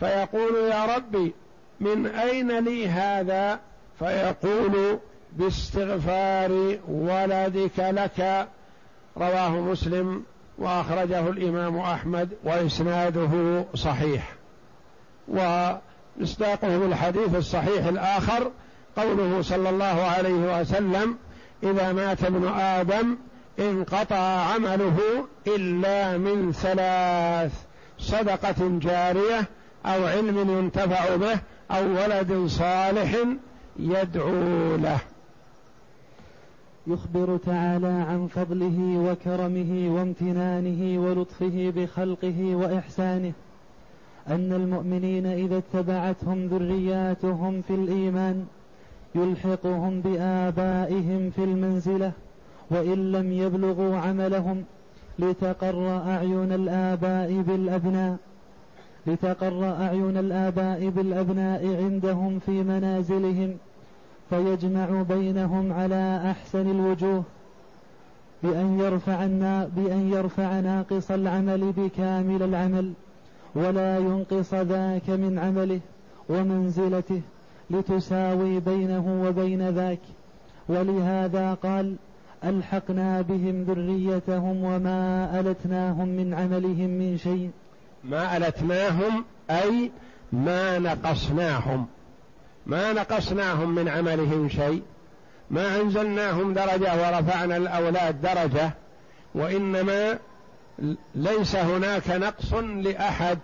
فيقول 0.00 0.54
يا 0.70 0.96
ربي 0.96 1.34
من 1.80 2.06
أين 2.06 2.58
لي 2.58 2.88
هذا؟ 2.88 3.60
فيقول 3.98 4.98
باستغفار 5.32 6.78
ولدك 6.88 7.78
لك. 7.78 8.48
رواه 9.16 9.50
مسلم 9.50 10.24
وأخرجه 10.58 11.28
الإمام 11.28 11.78
أحمد 11.78 12.28
وإسناده 12.44 13.64
صحيح. 13.74 14.34
ومصداقه 15.28 16.78
بالحديث 16.78 17.34
الصحيح 17.34 17.86
الآخر 17.86 18.50
قوله 18.96 19.42
صلى 19.42 19.70
الله 19.70 19.84
عليه 19.84 20.60
وسلم 20.60 21.16
إذا 21.62 21.92
مات 21.92 22.24
ابن 22.24 22.48
آدم 22.48 23.16
انقطع 23.58 24.16
عمله 24.16 24.98
إلا 25.46 26.18
من 26.18 26.52
ثلاث 26.52 27.52
صدقة 27.98 28.78
جارية 28.78 29.48
أو 29.86 30.06
علم 30.06 30.58
ينتفع 30.58 31.16
به 31.16 31.38
أو 31.70 31.84
ولد 31.84 32.46
صالح 32.46 33.16
يدعو 33.78 34.76
له. 34.76 34.98
يخبر 36.86 37.36
تعالى 37.36 37.86
عن 37.86 38.26
فضله 38.26 38.98
وكرمه 38.98 39.94
وامتنانه 39.94 41.00
ولطفه 41.00 41.72
بخلقه 41.76 42.54
وإحسانه 42.56 43.32
أن 44.28 44.52
المؤمنين 44.52 45.26
إذا 45.26 45.58
اتبعتهم 45.58 46.46
ذرياتهم 46.46 47.62
في 47.62 47.74
الإيمان 47.74 48.46
يلحقهم 49.14 50.00
بآبائهم 50.00 51.30
في 51.30 51.44
المنزلة 51.44 52.12
وإن 52.70 53.12
لم 53.12 53.32
يبلغوا 53.32 53.96
عملهم 53.96 54.64
لتقر 55.18 55.88
أعين 55.88 56.52
الآباء 56.52 57.42
بالأبناء 57.42 58.16
لتقر 59.06 59.64
أعين 59.64 60.16
الآباء 60.16 60.88
بالأبناء 60.88 61.76
عندهم 61.84 62.38
في 62.38 62.62
منازلهم 62.62 63.56
فيجمع 64.30 65.02
بينهم 65.02 65.72
على 65.72 66.20
أحسن 66.30 66.70
الوجوه 66.70 67.22
بأن 68.42 68.80
يرفع 68.80 69.26
بأن 69.76 70.10
يرفع 70.12 70.60
ناقص 70.60 71.10
العمل 71.10 71.72
بكامل 71.72 72.42
العمل 72.42 72.92
ولا 73.54 73.98
ينقص 73.98 74.54
ذاك 74.54 75.10
من 75.10 75.38
عمله 75.38 75.80
ومنزلته 76.28 77.20
لتساوي 77.70 78.60
بينه 78.60 79.24
وبين 79.26 79.68
ذاك. 79.68 79.98
ولهذا 80.68 81.54
قال 81.54 81.96
ألحقنا 82.44 83.20
بهم 83.22 83.62
ذريتهم 83.62 84.64
وما 84.64 85.30
ألتناهم 85.40 86.08
من 86.08 86.34
عملهم 86.34 86.90
من 86.90 87.18
شيء. 87.18 87.50
ما 88.04 88.36
ألتناهم 88.36 89.24
أي 89.50 89.90
ما 90.32 90.78
نقصناهم. 90.78 91.86
ما 92.66 92.92
نقصناهم 92.92 93.74
من 93.74 93.88
عملهم 93.88 94.48
شيء. 94.48 94.82
ما 95.50 95.80
أنزلناهم 95.80 96.54
درجة 96.54 96.92
ورفعنا 96.94 97.56
الأولاد 97.56 98.20
درجة. 98.20 98.70
وإنما 99.34 100.18
ليس 101.14 101.56
هناك 101.56 102.10
نقص 102.10 102.54
لأحد. 102.54 103.38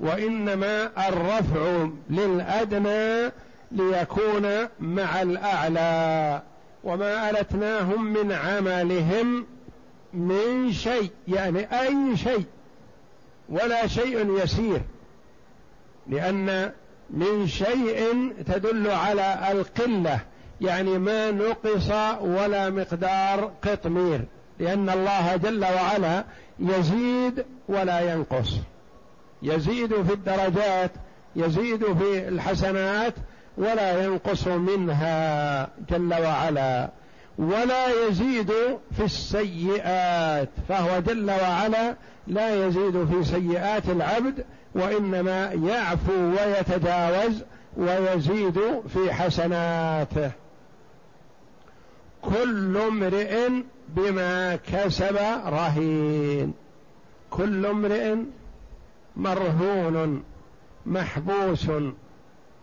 وإنما 0.00 0.90
الرفع 1.08 1.88
للأدنى 2.10 3.32
ليكون 3.72 4.68
مع 4.80 5.22
الأعلى. 5.22 6.42
وما 6.84 7.30
ألتناهم 7.30 8.04
من 8.12 8.32
عملهم 8.32 9.46
من 10.12 10.72
شيء 10.72 11.10
يعني 11.28 11.80
أي 11.80 12.16
شيء 12.16 12.44
ولا 13.48 13.86
شيء 13.86 14.42
يسير 14.42 14.80
لأن 16.08 16.72
من 17.10 17.46
شيء 17.46 18.32
تدل 18.46 18.90
على 18.90 19.52
القلة 19.52 20.20
يعني 20.60 20.98
ما 20.98 21.30
نقص 21.30 21.90
ولا 22.20 22.70
مقدار 22.70 23.52
قطمير 23.62 24.20
لأن 24.58 24.90
الله 24.90 25.36
جل 25.36 25.64
وعلا 25.64 26.24
يزيد 26.58 27.44
ولا 27.68 28.12
ينقص. 28.12 28.54
يزيد 29.42 30.02
في 30.02 30.12
الدرجات 30.12 30.90
يزيد 31.36 31.92
في 31.92 32.28
الحسنات 32.28 33.14
ولا 33.56 34.04
ينقص 34.04 34.46
منها 34.46 35.68
جل 35.90 36.14
وعلا 36.14 36.88
ولا 37.38 38.06
يزيد 38.08 38.52
في 38.96 39.04
السيئات 39.04 40.48
فهو 40.68 41.00
جل 41.00 41.30
وعلا 41.30 41.94
لا 42.26 42.66
يزيد 42.66 43.04
في 43.04 43.24
سيئات 43.24 43.88
العبد 43.88 44.44
وإنما 44.74 45.52
يعفو 45.52 46.12
ويتجاوز 46.12 47.42
ويزيد 47.76 48.60
في 48.94 49.12
حسناته. 49.12 50.30
كل 52.22 52.76
امرئ 52.76 53.48
بما 53.88 54.56
كسب 54.56 55.16
رهين. 55.46 56.52
كل 57.30 57.66
امرئ 57.66 58.14
مرهون 59.16 60.22
محبوس 60.86 61.66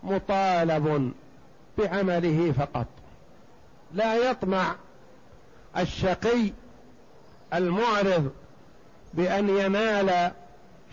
مطالب 0.02 1.12
بعمله 1.78 2.54
فقط. 2.58 2.86
لا 3.94 4.14
يطمع 4.30 4.74
الشقي 5.76 6.52
المعرض 7.54 8.30
بأن 9.14 9.48
ينال 9.48 10.32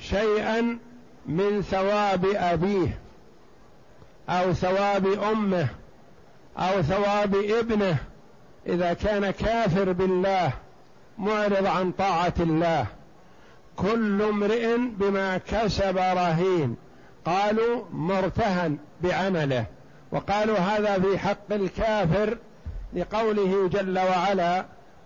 شيئا 0.02 0.78
من 1.26 1.62
ثواب 1.62 2.26
أبيه 2.26 3.00
أو 4.30 4.54
ثواب 4.54 5.08
أمه 5.08 5.68
أو 6.58 6.82
ثواب 6.82 7.36
ابنه 7.36 7.98
إذا 8.68 8.94
كان 8.94 9.32
كافر 9.32 9.92
بالله 9.92 10.52
معرض 11.18 11.66
عن 11.66 11.92
طاعة 11.92 12.34
الله. 12.40 12.86
كل 13.76 14.22
امرئ 14.22 14.78
بما 14.78 15.38
كسب 15.38 15.98
رهين. 15.98 16.76
قالوا 17.26 17.84
مرتهن. 17.92 18.78
بعمله. 19.02 19.66
وقالوا 20.12 20.58
هذا 20.58 21.00
في 21.00 21.18
حق 21.18 21.52
الكافر 21.52 22.38
لقوله 22.94 23.70
جل 23.70 24.00
وعلا 24.00 24.66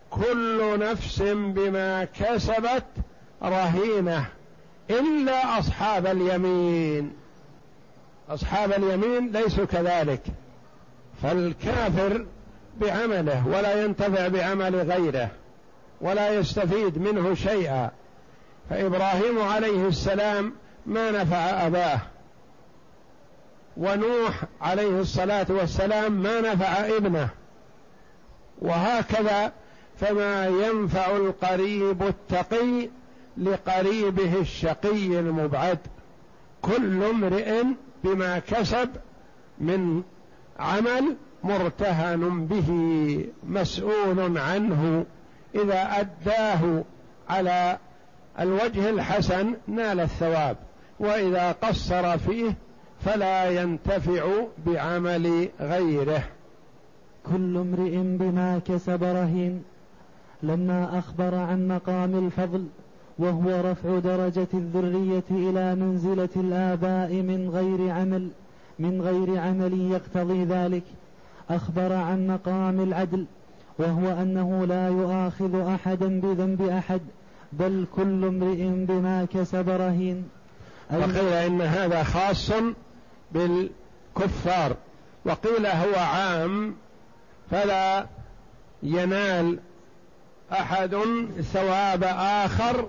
كل 0.09 0.79
نفس 0.79 1.21
بما 1.21 2.03
كسبت 2.05 2.85
رهينة 3.43 4.25
إلا 4.89 5.59
أصحاب 5.59 6.07
اليمين. 6.07 7.13
أصحاب 8.29 8.71
اليمين 8.71 9.31
ليسوا 9.31 9.65
كذلك 9.65 10.21
فالكافر 11.23 12.25
بعمله 12.81 13.47
ولا 13.47 13.83
ينتفع 13.83 14.27
بعمل 14.27 14.75
غيره 14.75 15.29
ولا 16.01 16.29
يستفيد 16.33 16.97
منه 16.97 17.33
شيئا. 17.33 17.91
فإبراهيم 18.69 19.41
عليه 19.41 19.87
السلام 19.87 20.53
ما 20.85 21.11
نفع 21.11 21.67
أباه 21.67 21.99
ونوح 23.79 24.43
عليه 24.61 24.99
الصلاة 24.99 25.45
والسلام 25.49 26.11
ما 26.11 26.41
نفع 26.41 26.85
ابنه. 26.97 27.29
وهكذا 28.61 29.51
فما 29.97 30.47
ينفع 30.47 31.17
القريب 31.17 32.03
التقي 32.03 32.89
لقريبه 33.37 34.41
الشقي 34.41 35.19
المبعد. 35.19 35.79
كل 36.61 37.03
امرئ 37.03 37.63
بما 38.03 38.39
كسب 38.39 38.89
من 39.59 40.03
عمل 40.59 41.15
مرتهن 41.43 42.45
به 42.45 42.69
مسؤول 43.43 44.37
عنه. 44.37 45.05
إذا 45.55 45.99
أداه 45.99 46.83
على 47.29 47.77
الوجه 48.39 48.89
الحسن 48.89 49.53
نال 49.67 49.99
الثواب. 49.99 50.57
وإذا 50.99 51.51
قصر 51.51 52.17
فيه 52.17 52.53
فلا 53.05 53.61
ينتفع 53.61 54.23
بعمل 54.65 55.49
غيره. 55.59 56.23
كل 57.25 57.57
امرئ 57.57 57.97
بما 57.97 58.61
كسب 58.67 59.03
رهين. 59.03 59.63
لما 60.43 60.99
أخبر 60.99 61.35
عن 61.35 61.67
مقام 61.67 62.25
الفضل 62.25 62.65
وهو 63.19 63.71
رفع 63.71 63.99
درجة 63.99 64.47
الذرية 64.53 65.23
إلى 65.31 65.75
منزلة 65.75 66.29
الآباء 66.35 67.13
من 67.13 67.49
غير 67.49 67.91
عمل 67.91 68.29
من 68.79 69.01
غير 69.01 69.39
عمل 69.39 69.91
يقتضي 69.91 70.43
ذلك. 70.43 70.83
أخبر 71.49 71.93
عن 71.93 72.27
مقام 72.27 72.79
العدل 72.79 73.25
وهو 73.79 74.21
أنه 74.21 74.65
لا 74.65 74.87
يؤاخذ 74.87 75.59
أحدا 75.59 76.19
بذنب 76.19 76.61
أحد 76.61 77.01
بل 77.53 77.85
كل 77.95 78.25
امرئ 78.25 78.67
بما 78.67 79.27
كسب 79.33 79.69
رهين. 79.69 80.23
وقيل 80.93 81.33
إن 81.33 81.61
هذا 81.61 82.03
خاص 82.03 82.51
بالكفار. 83.31 84.75
وقيل 85.25 85.67
هو 85.67 85.95
عام 85.95 86.75
فلا 87.51 88.05
ينال 88.83 89.59
أحد 90.51 90.95
ثواب 91.53 92.03
آخر 92.17 92.87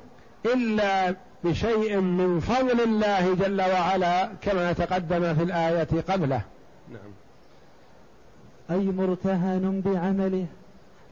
إلا 0.55 1.15
بشيء 1.45 2.01
من 2.01 2.41
فضل 2.41 2.81
الله 2.81 3.35
جل 3.35 3.61
وعلا 3.61 4.29
كما 4.43 4.73
تقدم 4.73 5.35
في 5.35 5.43
الآية 5.43 5.89
قبله. 6.09 6.43
نعم. 6.93 7.11
أي 8.71 8.87
مرتهن 8.87 9.83
بعمله 9.85 10.47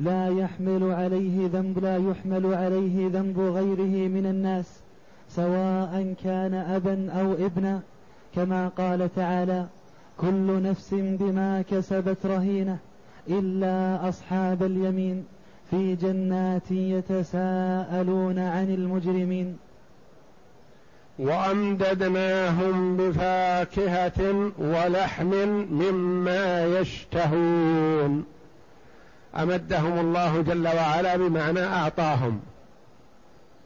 لا 0.01 0.29
يحمل 0.29 0.93
عليه 0.93 1.49
ذنب 1.53 1.79
لا 1.79 1.97
يحمل 1.97 2.55
عليه 2.55 3.09
ذنب 3.09 3.41
غيره 3.41 4.09
من 4.09 4.27
الناس 4.27 4.81
سواء 5.29 6.15
كان 6.25 6.55
أبا 6.55 7.13
أو 7.21 7.33
ابنا. 7.33 7.81
كما 8.35 8.69
قال 8.69 9.15
تعالى 9.15 9.67
كل 10.19 10.63
نفس 10.63 10.95
بما 10.95 11.63
كسبت 11.71 12.27
رهينة 12.27 12.79
إلا 13.29 14.09
أصحاب 14.09 14.63
اليمين 14.63 15.25
في 15.71 15.95
جنات 15.95 16.71
يتساءلون 16.71 18.39
عن 18.39 18.75
المجرمين. 18.75 19.59
وأمددناهم 21.19 22.97
بفاكهة 22.97 24.51
ولحم 24.59 25.35
مما 25.71 26.67
يشتهون. 26.67 28.25
أمدهم 29.37 29.99
الله 29.99 30.43
جل 30.43 30.69
وعلا 30.69 31.17
بمعنى 31.17 31.65
أعطاهم. 31.65 32.41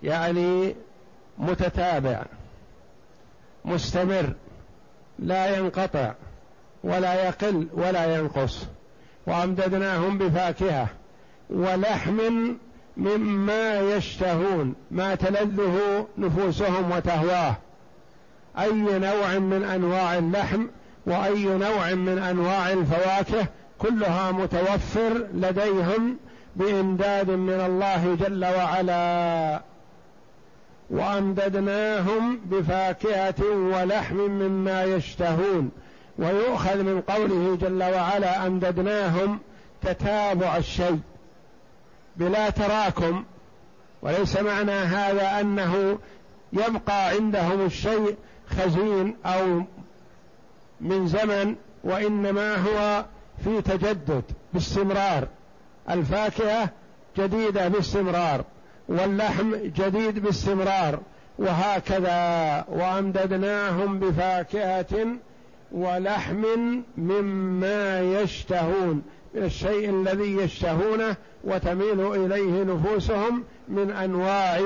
يعني 0.03 0.75
متتابع 1.39 2.25
مستمر. 3.65 4.33
لا 5.19 5.59
ينقطع 5.59 6.13
ولا 6.85 7.15
يقل 7.15 7.67
ولا 7.73 8.19
ينقص. 8.19 8.67
وأمددناهم 9.27 10.19
بفاكهة 10.19 10.87
ولحم 11.51 12.19
مما 12.97 13.81
يشتهون 13.81 14.75
ما 14.91 15.15
تلذه 15.15 16.07
نفوسهم 16.19 16.91
وتهواه. 16.91 17.57
أي 18.59 18.99
نوع 18.99 19.39
من 19.39 19.65
أنواع 19.65 20.19
اللحم 20.19 20.67
وأي 21.07 21.45
نوع 21.45 21.95
من 21.95 22.19
أنواع 22.19 22.73
الفواكه 22.73 23.47
كلها 23.79 24.33
متوفر 24.33 25.27
لديهم 25.35 26.17
بإمداد 26.57 27.31
من 27.31 27.61
الله 27.61 28.15
جل 28.15 28.45
وعلا. 28.45 29.72
وأمددناهم 30.93 32.41
بفاكهة 32.45 33.45
ولحم 33.51 34.17
مما 34.17 34.85
يشتهون 34.85 35.71
ويؤخذ 36.19 36.83
من 36.83 37.01
قوله 37.01 37.57
جل 37.57 37.83
وعلا 37.83 38.47
أمددناهم 38.47 39.39
تتابع 39.83 40.57
الشيء. 40.57 41.01
بلا 42.17 42.51
تراكم 42.51 43.25
وليس 44.03 44.37
معنى 44.37 44.73
هذا 44.73 45.41
أنه 45.41 45.99
يبقى 46.53 47.09
عندهم 47.09 47.67
الشيء 47.67 48.17
خزين 48.51 49.17
أو 49.27 49.63
من 50.81 51.09
زمن 51.09 51.57
وإنما 51.85 52.57
هو 52.57 53.05
في 53.45 53.63
تجدد 53.63 54.23
باستمرار. 54.55 55.29
الفاكهة 55.91 56.69
جديدة 57.19 57.69
باستمرار. 57.69 58.45
واللحم 58.89 59.55
جديد 59.55 60.19
باستمرار 60.19 61.01
وهكذا 61.39 62.65
وأمددناهم 62.69 63.99
بفاكهة 63.99 65.07
ولحم 65.73 66.45
مما 66.99 68.01
يشتهون 68.01 69.03
من 69.35 69.43
الشيء 69.43 69.91
الذي 69.91 70.37
يشتهونه 70.37 71.17
وتميل 71.45 72.01
إليه 72.01 72.65
نفوسهم 72.65 73.45
من 73.69 73.91
أنواع 73.91 74.61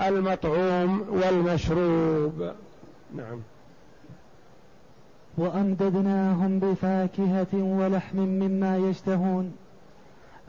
المطعوم 0.00 1.06
والمشروب. 1.10 2.52
نعم. 3.16 3.40
وأمددناهم 5.38 6.58
بفاكهة 6.58 7.54
ولحم 7.54 8.18
مما 8.18 8.76
يشتهون. 8.76 9.52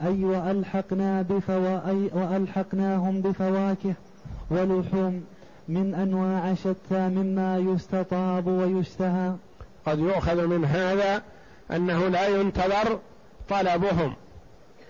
أي 0.06 0.26
وألحقنا 0.26 1.22
بفوا 1.22 1.90
أي 1.90 2.10
وألحقناهم 2.14 3.22
بفواكه 3.22 3.94
ولحوم 4.50 5.26
من 5.68 5.96
أنواع 5.96 6.54
شتى 6.54 7.10
مما 7.10 7.58
يستطاب 7.58 8.48
ويشتهى. 8.48 9.34
قد 9.86 10.00
يؤخذ 10.00 10.48
من 10.48 10.66
هذا 10.66 11.22
أنه 11.72 12.08
لا 12.08 12.28
ينتظر 12.28 13.00
طلبهم. 13.50 14.14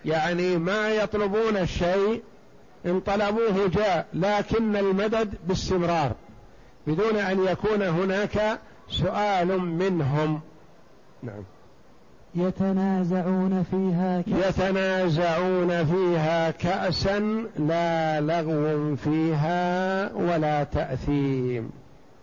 يعني 0.06 0.58
ما 0.58 0.90
يطلبون 0.90 1.58
الشيء 1.58 2.22
إن 2.86 3.00
طلبوه 3.00 3.68
جاء 3.68 4.08
لكن 4.14 4.76
المدد 4.76 5.34
باستمرار 5.48 6.12
بدون 6.88 7.16
أن 7.16 7.44
يكون 7.44 7.82
هناك 7.82 8.60
سؤال 8.90 9.60
منهم. 9.60 10.42
نعم. 11.24 11.44
يتنازعون 12.36 13.64
فيها 13.72 14.22
كأسا. 14.22 14.50
يتنازعون 14.50 15.86
فيها 15.86 16.52
كأسا 16.52 17.20
لا 17.60 18.22
لغو 18.22 18.96
فيها 18.96 20.14
ولا 20.14 20.64
تأثيم. 20.64 21.72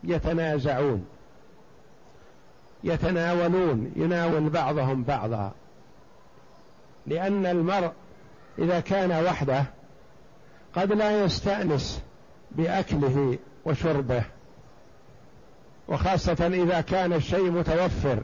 يتنازعون 0.05 1.05
يتناولون 2.85 3.93
يناول 3.97 4.51
بعضهم 4.51 5.03
بعضا. 5.03 5.53
لأن 7.07 7.47
المرء 7.47 7.91
إذا 8.59 8.81
كان 8.81 9.25
وحده 9.25 9.65
قد 10.75 10.93
لا 10.93 11.25
يستأنس 11.25 12.03
بأكله 12.51 13.39
وشربه. 13.65 14.23
وخاصة 15.89 16.47
إذا 16.47 16.81
كان 16.81 17.13
الشيء 17.13 17.51
متوفر 17.51 18.23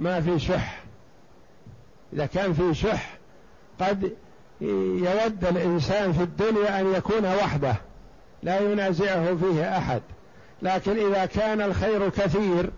ما 0.00 0.20
في 0.20 0.38
شح 0.38 0.85
إذا 2.12 2.26
كان 2.26 2.52
في 2.52 2.74
شح 2.74 3.18
قد 3.80 4.12
يود 4.60 5.44
الإنسان 5.44 6.12
في 6.12 6.22
الدنيا 6.22 6.80
أن 6.80 6.94
يكون 6.94 7.24
وحده 7.24 7.74
لا 8.42 8.60
ينازعه 8.60 9.36
فيه 9.36 9.78
أحد. 9.78 10.02
لكن 10.62 11.12
إذا 11.12 11.26
كان 11.26 11.60
الخير 11.60 12.08
كثير 12.08 12.70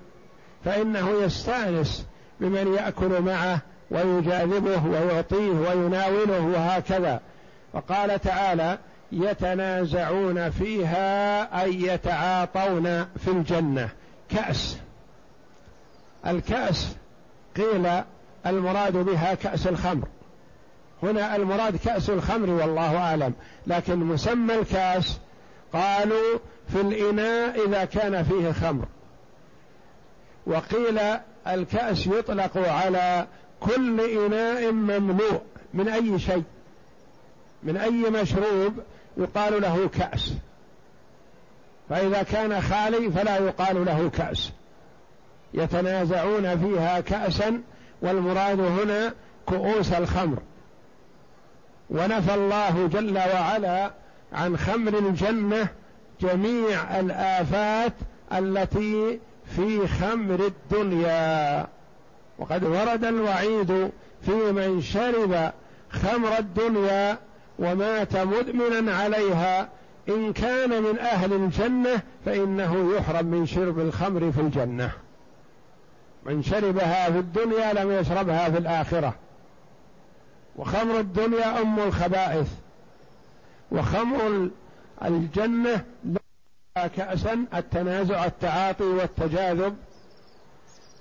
فإنه 0.65 1.11
يستأنس 1.23 2.07
بمن 2.41 2.75
يأكل 2.75 3.21
معه 3.21 3.61
ويجاذبه 3.91 4.87
ويعطيه 4.87 5.51
ويناوله 5.51 6.41
وهكذا. 6.41 7.21
وقال 7.73 8.21
تعالى 8.21 8.79
يتنازعون 9.13 10.51
فيها 10.51 11.63
أي 11.63 11.83
يتعاطون 11.83 13.05
في 13.05 13.29
الجنة. 13.29 13.89
كأس. 14.29 14.79
الكأس 16.27 16.97
قيل 17.57 18.03
المراد 18.51 18.97
بها 18.97 19.35
كأس 19.35 19.67
الخمر. 19.67 20.09
هنا 21.03 21.37
المراد 21.37 21.77
كأس 21.77 22.11
الخمر 22.11 22.51
والله 22.51 22.97
أعلم 22.97 23.33
لكن 23.67 23.99
مسمى 23.99 24.55
الكأس 24.55 25.19
قالوا 25.73 26.39
في 26.73 26.81
الإناء 26.81 27.67
إذا 27.67 27.85
كان 27.85 28.23
فيه 28.25 28.53
خمر. 28.53 28.85
وقيل 30.47 31.01
الكأس 31.47 32.07
يطلق 32.07 32.59
على 32.59 33.27
كل 33.61 34.01
إناء 34.01 34.73
مملوء 34.73 35.43
من 35.75 35.89
أي 35.89 36.19
شيء 36.19 36.45
من 37.63 37.77
أي 37.77 37.91
مشروب 37.91 38.73
يقال 39.17 39.63
له 39.63 39.89
كأس. 39.89 40.33
فإذا 41.89 42.23
كان 42.23 42.61
خالي 42.63 43.11
فلا 43.11 43.37
يقال 43.37 43.85
له 43.85 44.11
كأس. 44.11 44.53
يتنازعون 45.55 46.59
فيها 46.59 47.01
كأسا 47.01 47.61
والمراد 48.03 48.61
هنا 48.61 49.15
كؤوس 49.47 49.93
الخمر. 49.93 50.39
ونفى 51.91 52.35
الله 52.35 52.87
جل 52.87 53.19
وعلا 53.19 53.91
عن 54.33 54.57
خمر 54.57 54.99
الجنة 54.99 55.69
جميع 56.21 57.01
الآفات 57.01 57.93
التي 58.33 59.21
في 59.57 59.89
خمر 59.89 60.47
الدنيا. 60.47 61.67
وقد 62.39 62.65
ورد 62.65 63.05
الوعيد 63.05 63.91
في 64.23 64.53
من 64.53 64.83
شرب 64.83 65.53
خمر 65.91 66.39
الدنيا 66.39 67.19
ومات 67.59 68.17
مدمنا 68.17 68.95
عليها. 68.95 69.69
إن 70.09 70.33
كان 70.33 70.83
من 70.83 70.99
أهل 70.99 71.33
الجنة 71.33 72.01
فإنه 72.27 72.93
يحرم 72.97 73.27
من 73.27 73.47
شرب 73.47 73.79
الخمر 73.79 74.33
في 74.33 74.41
الجنة. 74.41 74.91
من 76.29 76.43
شربها 76.43 77.11
في 77.11 77.19
الدنيا 77.19 77.73
لم 77.73 77.93
يشربها 77.93 78.51
في 78.51 78.59
الآخرة. 78.59 79.15
وخمر 80.57 81.01
الدنيا 81.01 81.61
أم 81.63 81.79
الخبائث. 81.81 82.49
وخمر 83.73 84.49
الجنة 85.05 85.85
لا 86.05 86.87
كأسا 86.87 87.45
التنازع 87.55 88.25
التعاطي 88.25 88.85
والتجاذب. 88.85 89.77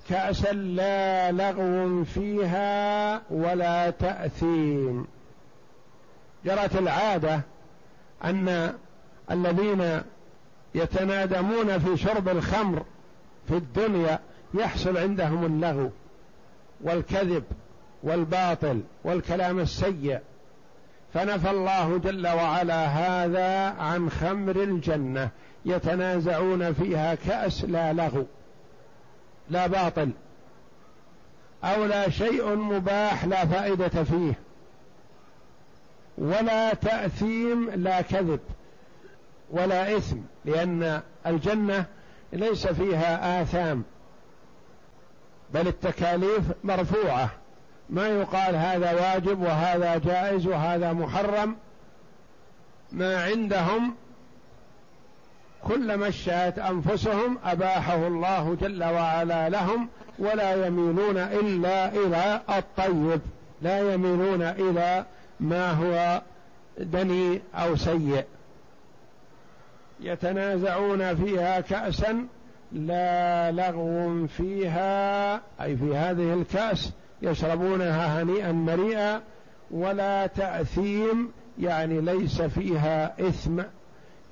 كأسا 0.08 0.52
لا 0.52 1.32
لغو 1.32 2.04
فيها 2.04 3.20
ولا 3.30 3.90
تأثيم. 3.90 5.06
جرت 6.44 6.76
العادة 6.76 7.40
أن 8.24 8.74
الذين 9.30 10.02
يتنادمون 10.74 11.78
في 11.78 11.96
شرب 11.96 12.28
الخمر 12.28 12.84
في 13.48 13.54
الدنيا 13.54 14.18
يحصل 14.54 14.96
عندهم 14.96 15.44
اللغو 15.44 15.90
والكذب 16.80 17.44
والباطل 18.02 18.80
والكلام 19.04 19.58
السيء. 19.58 20.20
فنفى 21.14 21.50
الله 21.50 21.98
جل 21.98 22.26
وعلا 22.26 22.86
هذا 22.86 23.80
عن 23.82 24.10
خمر 24.10 24.56
الجنة 24.56 25.30
يتنازعون 25.64 26.72
فيها 26.72 27.14
كأس 27.14 27.64
لا 27.64 27.92
لغو 27.92 28.26
لا 29.50 29.66
باطل 29.66 30.10
أو 31.64 31.84
لا 31.84 32.10
شيء 32.10 32.54
مباح 32.54 33.24
لا 33.24 33.46
فائدة 33.46 34.04
فيه 34.04 34.32
ولا 36.18 36.74
تأثيم 36.74 37.70
لا 37.70 38.00
كذب 38.00 38.40
ولا 39.50 39.96
إثم 39.96 40.16
لأن 40.44 41.02
الجنة 41.26 41.84
ليس 42.32 42.66
فيها 42.66 43.42
آثام 43.42 43.82
بل 45.54 45.68
التكاليف 45.68 46.44
مرفوعة. 46.64 47.30
ما 47.90 48.08
يقال 48.08 48.56
هذا 48.56 48.92
واجب 48.92 49.40
وهذا 49.40 49.98
جائز 49.98 50.46
وهذا 50.46 50.92
محرم. 50.92 51.56
ما 52.92 53.24
عندهم 53.24 53.94
كلما 55.68 56.08
اشتهت 56.08 56.58
أنفسهم 56.58 57.38
أباحه 57.44 58.06
الله 58.06 58.56
جل 58.60 58.84
وعلا 58.84 59.48
لهم 59.48 59.88
ولا 60.18 60.66
يميلون 60.66 61.16
إلا 61.16 61.88
إلى 61.88 62.40
الطيب. 62.58 63.20
لا 63.62 63.94
يميلون 63.94 64.42
إلى 64.42 65.04
ما 65.40 65.70
هو 65.70 66.22
دني 66.78 67.42
أو 67.54 67.76
سيء. 67.76 68.24
يتنازعون 70.00 71.16
فيها 71.16 71.60
كاسا 71.60 72.26
لا 72.72 73.50
لغو 73.52 74.26
فيها 74.26 75.34
أي 75.34 75.76
في 75.76 75.96
هذه 75.96 76.34
الكأس 76.34 76.92
يشربونها 77.22 78.22
هنيئا 78.22 78.52
مريئا 78.52 79.20
ولا 79.70 80.26
تأثيم 80.26 81.30
يعني 81.58 82.00
ليس 82.00 82.42
فيها 82.42 83.28
إثم 83.28 83.62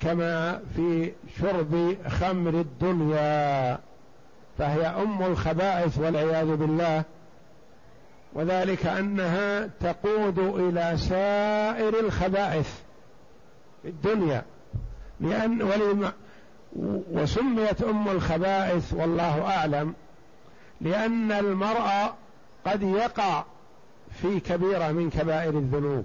كما 0.01 0.61
في 0.77 1.13
شرب 1.41 1.97
خمر 2.09 2.51
الدنيا. 2.61 3.79
فهي 4.59 4.87
أم 4.87 5.23
الخبائث 5.23 5.99
والعياذ 5.99 6.57
بالله. 6.57 7.03
وذلك 8.35 8.87
أنها 8.87 9.71
تقود 9.81 10.39
إلى 10.39 10.97
سائر 10.97 12.01
الخبائث 12.01 12.81
في 13.83 13.89
الدنيا. 13.89 14.43
ولم 15.21 16.13
وسميت 17.13 17.83
أم 17.83 18.09
الخبائث 18.09 18.93
والله 18.95 19.47
أعلم 19.47 19.95
لأن 20.81 21.33
المرء 21.33 22.13
قد 22.67 22.83
يقع 22.83 23.45
في 24.23 24.41
كبيرة 24.41 24.93
من 24.93 25.11
كبائر 25.11 25.59
الذنوب 25.59 26.05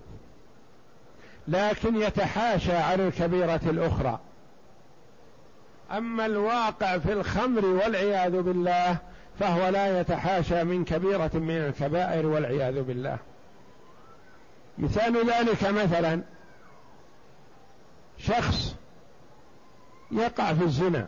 لكن 1.48 1.96
يتحاشى 1.96 2.74
عن 2.74 3.00
الكبيرة 3.00 3.62
الأخرى. 3.66 4.20
أما 5.92 6.26
الواقع 6.26 6.98
في 6.98 7.14
الخمر 7.14 7.66
والعياذ 7.66 8.42
بالله 8.42 8.98
فهو 9.40 9.68
لا 9.68 10.00
يتحاشى 10.00 10.64
من 10.64 10.86
كبيرة 10.86 11.32
من 11.34 11.58
الكبائر 11.58 12.26
والعياذ 12.26 12.82
بالله. 12.82 13.18
مثال 14.78 15.30
ذلك 15.30 15.64
مثلا 15.64 16.22
شخص 18.18 18.76
يقع 20.12 20.54
في 20.54 20.64
الزنا 20.64 21.08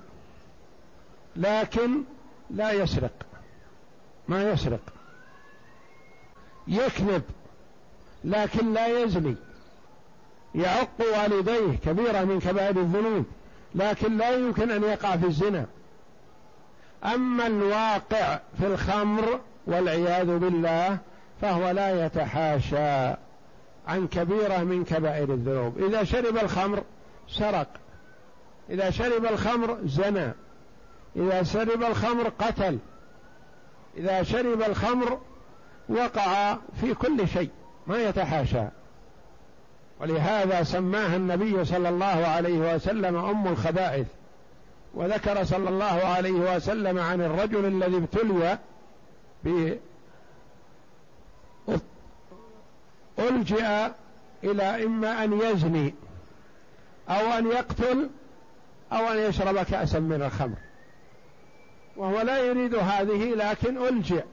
لكن 1.35 2.03
لا 2.49 2.71
يسرق. 2.71 3.11
ما 4.27 4.51
يسرق. 4.51 4.79
يكذب 6.67 7.21
لكن 8.23 8.73
لا 8.73 9.03
يزني. 9.03 9.35
يعق 10.55 10.89
والديه 10.99 11.77
كبيرة 11.85 12.23
من 12.23 12.39
كبائر 12.39 12.77
الذنوب 12.77 13.25
لكن 13.75 14.17
لا 14.17 14.29
يمكن 14.29 14.71
أن 14.71 14.83
يقع 14.83 15.17
في 15.17 15.25
الزنا. 15.25 15.65
أما 17.05 17.47
الواقع 17.47 18.39
في 18.59 18.67
الخمر 18.67 19.39
والعياذ 19.67 20.37
بالله 20.37 20.97
فهو 21.41 21.69
لا 21.69 22.05
يتحاشى 22.05 23.15
عن 23.87 24.07
كبيرة 24.11 24.57
من 24.57 24.83
كبائر 24.83 25.33
الذنوب. 25.33 25.83
إذا 25.83 26.03
شرب 26.03 26.37
الخمر 26.37 26.83
سرق. 27.27 27.67
إذا 28.69 28.89
شرب 28.89 29.25
الخمر 29.25 29.77
زنى. 29.85 30.31
إذا 31.15 31.43
شرب 31.43 31.83
الخمر 31.83 32.29
قتل. 32.39 32.77
إذا 33.97 34.23
شرب 34.23 34.61
الخمر 34.61 35.19
وقع 35.89 36.57
في 36.81 36.93
كل 36.93 37.27
شيء 37.27 37.49
ما 37.87 37.97
يتحاشى. 37.97 38.63
ولهذا 39.99 40.63
سماها 40.63 41.15
النبي 41.15 41.65
صلى 41.65 41.89
الله 41.89 42.05
عليه 42.05 42.75
وسلم 42.75 43.15
أم 43.15 43.47
الخبائث. 43.47 44.07
وذكر 44.93 45.43
صلى 45.43 45.69
الله 45.69 45.85
عليه 45.85 46.55
وسلم 46.55 46.99
عن 46.99 47.21
الرجل 47.21 47.65
الذي 47.65 47.97
ابتلي 47.97 48.57
ب 49.43 49.77
ألجئ 53.19 53.87
إلى 54.43 54.85
إما 54.85 55.23
أن 55.23 55.41
يزني 55.41 55.93
أو 57.09 57.31
أن 57.37 57.47
يقتل 57.47 58.09
أو 58.93 59.07
أن 59.07 59.17
يشرب 59.17 59.57
كأسا 59.57 59.99
من 59.99 60.21
الخمر. 60.21 60.55
وهو 61.97 62.21
لا 62.21 62.37
يريد 62.37 62.75
هذه 62.75 63.33
لكن 63.33 63.77
ألجئ. 63.77 64.23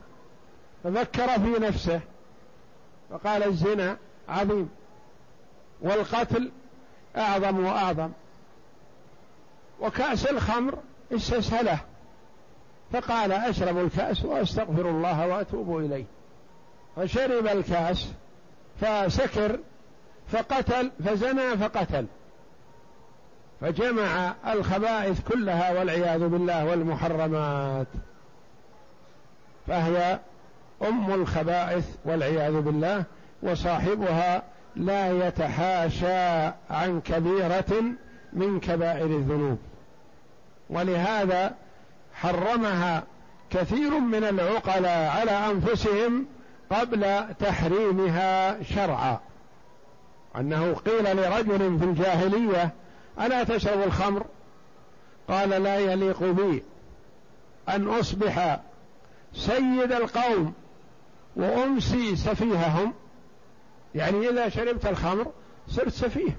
ففكر 0.85 1.29
في 1.29 1.59
نفسه. 1.61 2.01
فقال 3.11 3.43
الزنا 3.43 3.97
عظيم. 4.29 4.71
والقتل 5.81 6.51
أعظم 7.17 7.65
وأعظم. 7.65 8.11
وكأس 9.81 10.27
الخمر 10.27 10.79
استسهله. 11.13 11.79
فقال 12.93 13.33
أشرب 13.33 13.79
الكأس 13.79 14.25
وأستغفر 14.25 14.91
الله 14.91 15.27
وأتوب 15.27 15.79
إليه. 15.79 16.05
فشرب 16.97 17.47
الكأس 17.47 18.09
فسكر 18.81 19.59
فقتل 20.33 20.91
فزنى 21.05 21.59
فقتل. 21.59 22.07
فجمع 23.61 24.35
الخبائث 24.53 25.21
كلها 25.29 25.79
والعياذ 25.79 26.29
بالله 26.29 26.65
والمحرمات. 26.65 27.87
فهي 29.67 30.19
أم 30.83 31.15
الخبائث 31.15 31.85
والعياذ 32.05 32.61
بالله 32.61 33.05
وصاحبها 33.43 34.43
لا 34.77 35.27
يتحاشى 35.27 36.53
عن 36.71 37.01
كبيرة 37.05 37.83
من 38.33 38.61
كبائر 38.61 39.07
الذنوب. 39.07 39.59
ولهذا 40.71 41.55
حرمها 42.15 43.03
كثير 43.51 43.99
من 43.99 44.25
العقلاء 44.25 45.11
على 45.11 45.31
أنفسهم 45.31 46.27
قبل 46.71 47.25
تحريمها 47.39 48.63
شرعا. 48.63 49.21
أنه 50.37 50.75
قيل 50.75 51.17
لرجل 51.17 51.79
في 51.79 51.85
الجاهلية 51.85 52.71
ألا 53.21 53.45
تشرب 53.45 53.83
الخمر؟ 53.83 54.27
قال 55.29 55.49
لا 55.49 55.79
يليق 55.79 56.23
بي 56.23 56.63
أن 57.69 57.89
أصبح 57.89 58.61
سيد 59.35 59.93
القوم 59.93 60.53
وأمسي 61.37 62.17
سفيههم. 62.17 62.95
يعني 63.95 64.29
إذا 64.29 64.49
شربت 64.49 64.87
الخمر 64.87 65.27
صرت 65.69 65.89
سفيه. 65.89 66.37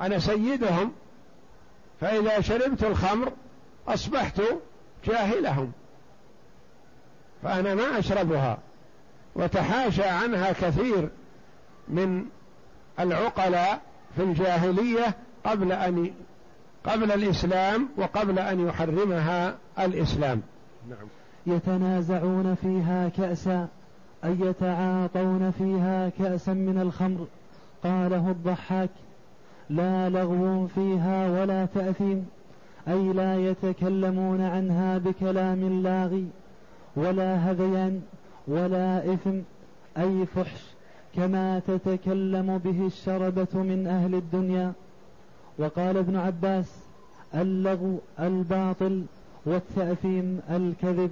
أنا 0.00 0.18
سيدهم 0.18 0.92
فإذا 2.00 2.40
شربت 2.40 2.84
الخمر 2.84 3.32
أصبحت 3.88 4.42
جاهلهم. 5.06 5.72
فأنا 7.42 7.74
ما 7.74 7.98
أشربها 7.98 8.58
وتحاشى 9.34 10.04
عنها 10.04 10.52
كثير 10.52 11.08
من 11.88 12.24
العقلاء 13.00 13.80
في 14.16 14.22
الجاهلية 14.22 15.14
قبل 15.44 15.72
أن 15.72 16.10
قبل 16.84 17.12
الإسلام 17.12 17.88
وقبل 17.96 18.38
أن 18.38 18.60
يحرمها 18.60 19.54
الإسلام. 19.78 20.42
نعم. 20.90 21.06
يتنازعون 21.46 22.54
فيها 22.54 23.08
كأسا 23.08 23.68
أن 24.24 24.38
يتعاطون 24.42 25.50
فيها 25.50 26.08
كأسا 26.08 26.52
من 26.52 26.78
الخمر. 26.78 27.26
قاله 27.84 28.30
الضحاك 28.30 28.90
لا 29.70 30.08
لغو 30.08 30.66
فيها 30.66 31.30
ولا 31.30 31.66
تأثيم 31.66 32.26
أي 32.88 33.12
لا 33.12 33.36
يتكلمون 33.36 34.40
عنها 34.40 34.98
بكلام 34.98 35.82
لاغي 35.82 36.26
ولا 36.96 37.34
هذيان 37.34 38.00
ولا 38.48 39.14
إثم 39.14 39.38
أي 39.98 40.26
فحش 40.26 40.62
كما 41.16 41.58
تتكلم 41.58 42.58
به 42.58 42.86
الشربة 42.86 43.62
من 43.62 43.86
أهل 43.86 44.14
الدنيا. 44.14 44.72
وقال 45.58 45.96
ابن 45.96 46.16
عباس 46.16 46.76
اللغو 47.34 47.98
الباطل 48.20 49.04
والتأثيم 49.46 50.40
الكذب. 50.50 51.10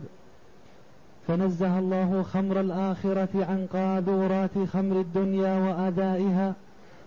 فنزه 1.29 1.79
الله 1.79 2.23
خمر 2.23 2.61
الآخرة 2.61 3.29
عن 3.35 3.67
قاذورات 3.73 4.59
خمر 4.73 5.01
الدنيا 5.01 5.59
وآذائها 5.59 6.55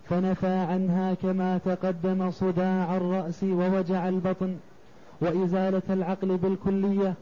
فنفى 0.09 0.47
عنها 0.47 1.13
كما 1.13 1.57
تقدم 1.57 2.31
صداع 2.31 2.97
الرأس 2.97 3.43
ووجع 3.43 4.09
البطن 4.09 4.55
وإزالة 5.21 5.81
العقل 5.89 6.37
بالكلية 6.37 7.13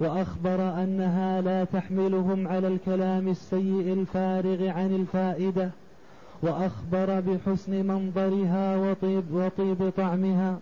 وأخبر 0.00 0.82
أنها 0.82 1.40
لا 1.40 1.64
تحملهم 1.64 2.48
على 2.48 2.68
الكلام 2.68 3.28
السيء 3.28 3.92
الفارغ 3.92 4.68
عن 4.68 4.94
الفائدة. 4.94 5.70
وأخبر 6.42 7.20
بحسن 7.20 7.86
منظرها 7.86 8.76
وطيب, 8.76 9.24
وطيب 9.32 9.92
طعمها 9.96 10.58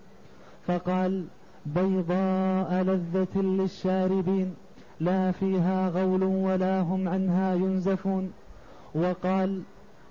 فقال 0.67 1.25
بيضاء 1.67 2.83
لذة 2.83 3.41
للشاربين 3.41 4.55
لا 5.01 5.33
فيها 5.33 5.89
غول 5.89 6.23
ولا 6.23 6.81
هم 6.81 7.09
عنها 7.09 7.55
ينزفون 7.55 8.33
وقال 8.95 9.63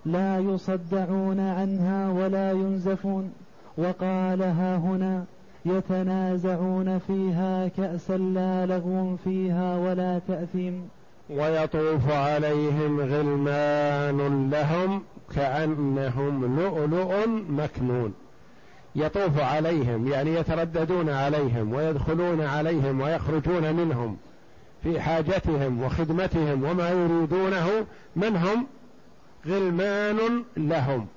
لا 0.06 0.40
يصدعون 0.40 1.40
عنها 1.40 2.10
ولا 2.10 2.52
ينزفون 2.52 3.32
وقال 3.78 4.42
ها 4.42 4.78
هنا 4.78 5.26
يتنازعون 5.66 7.00
فيها 7.00 7.68
كأسا 7.68 8.18
لا 8.18 8.66
لغو 8.66 9.16
فيها 9.16 9.78
ولا 9.78 10.20
تأثيم 10.28 10.90
ويطوف 11.30 12.12
عليهم 12.12 13.00
غلمان 13.00 14.50
لهم 14.50 15.02
كأنهم 15.36 16.60
لؤلؤ 16.60 17.28
مكنون. 17.50 18.14
يطوف 18.96 19.40
عليهم 19.40 20.08
يعني 20.08 20.34
يترددون 20.34 21.10
عليهم 21.10 21.74
ويدخلون 21.74 22.42
عليهم 22.42 23.02
ويخرجون 23.02 23.74
منهم 23.74 24.18
في 24.84 25.02
حاجتهم 25.02 25.84
وخدمتهم 25.84 26.64
وما 26.64 26.90
يريدونه. 26.90 27.86
منهم 28.16 28.68
غلمان 29.48 30.44
لهم. 30.58 31.08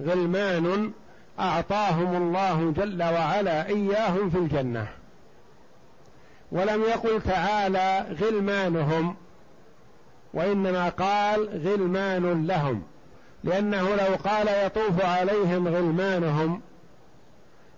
غلمان 0.00 0.92
أعطاهم 1.40 2.16
الله 2.16 2.72
جل 2.76 3.02
وعلا 3.02 3.66
إياهم 3.66 4.30
في 4.30 4.38
الجنة. 4.38 4.88
ولم 6.52 6.82
يقل 6.82 7.22
تعالى 7.22 8.06
غلمانهم 8.20 9.16
وإنما 10.34 10.88
قال 10.88 11.48
غلمان 11.66 12.46
لهم. 12.46 12.82
لأنه 13.46 13.94
لو 13.94 14.16
قال 14.24 14.48
يطوف 14.48 15.04
عليهم 15.04 15.68
غلمانهم 15.68 16.60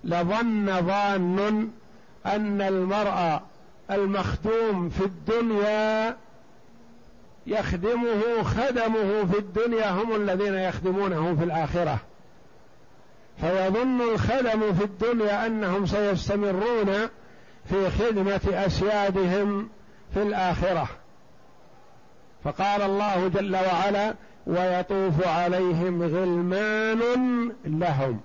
لظن 0.04 0.82
ظان 0.86 1.68
أن 2.26 2.62
المرء 2.62 3.40
المخدوم 3.90 4.88
في 4.88 5.04
الدنيا 5.04 6.16
يخدمه 7.46 8.42
خدمه 8.42 9.24
في 9.24 9.38
الدنيا 9.38 9.90
هم 9.90 10.16
الذين 10.16 10.54
يخدمونه 10.54 11.36
في 11.38 11.44
الآخرة. 11.44 11.98
فيظن 13.40 14.00
الخدم 14.00 14.74
في 14.74 14.84
الدنيا 14.84 15.46
أنهم 15.46 15.86
سيستمرون 15.86 17.08
في 17.68 17.90
خدمة 17.90 18.40
أسيادهم 18.46 19.68
في 20.14 20.22
الآخرة. 20.22 20.88
فقال 22.44 22.82
الله 22.82 23.28
جل 23.28 23.56
وعلا 23.56 24.14
ويطوف 24.48 25.26
عليهم 25.26 26.02
غلمان 26.02 27.52
لهم. 27.64 28.20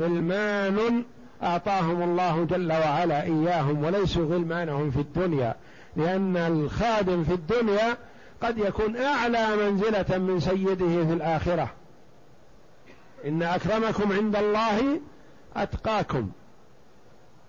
غلمان 0.00 1.04
أعطاهم 1.42 2.02
الله 2.02 2.44
جل 2.44 2.72
وعلا 2.72 3.22
إياهم 3.22 3.84
وليسوا 3.84 4.24
غلمانهم 4.24 4.90
في 4.90 5.00
الدنيا 5.00 5.54
لأن 5.96 6.36
الخادم 6.36 7.24
في 7.24 7.34
الدنيا 7.34 7.96
قد 8.42 8.58
يكون 8.58 8.96
أعلى 8.96 9.56
منزلة 9.56 10.18
من 10.18 10.40
سيده 10.40 11.04
في 11.06 11.12
الآخرة. 11.12 11.70
إن 13.26 13.42
أكرمكم 13.42 14.12
عند 14.12 14.36
الله 14.36 15.00
أتقاكم. 15.56 16.30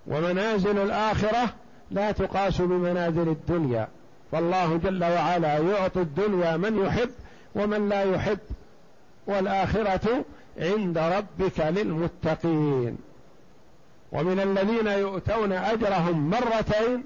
ومنازل 0.07 0.77
الآخرة 0.77 1.53
لا 1.91 2.11
تقاس 2.11 2.61
بمنازل 2.61 3.29
الدنيا. 3.29 3.87
فالله 4.31 4.77
جل 4.77 5.03
وعلا 5.03 5.57
يعطي 5.57 6.01
الدنيا 6.01 6.57
من 6.57 6.85
يحب 6.85 7.09
ومن 7.55 7.89
لا 7.89 8.03
يحب 8.03 8.39
والآخرة 9.27 10.25
عند 10.57 10.97
ربك 10.97 11.59
للمتقين. 11.59 12.97
ومن 14.11 14.39
الذين 14.39 14.87
يؤتون 14.87 15.51
أجرهم 15.51 16.29
مرتين 16.29 17.03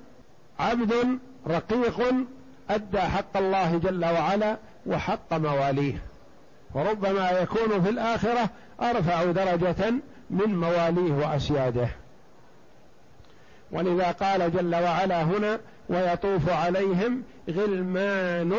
عبد 0.59 1.19
رقيق 1.47 2.13
أدى 2.69 2.99
حق 2.99 3.37
الله 3.37 3.77
جل 3.77 4.05
وعلا 4.05 4.57
وحق 4.85 5.33
مواليه. 5.33 6.01
وربما 6.73 7.31
يكون 7.31 7.83
في 7.83 7.89
الآخرة 7.89 8.49
أرفع 8.81 9.23
درجة 9.23 9.93
من 10.29 10.55
مواليه 10.59 11.13
وأسياده. 11.13 11.87
ولذا 13.71 14.11
قال 14.11 14.53
جل 14.53 14.75
وعلا 14.75 15.23
هنا 15.23 15.59
ويطوف 15.89 16.49
عليهم 16.49 17.23
غلمان 17.49 18.53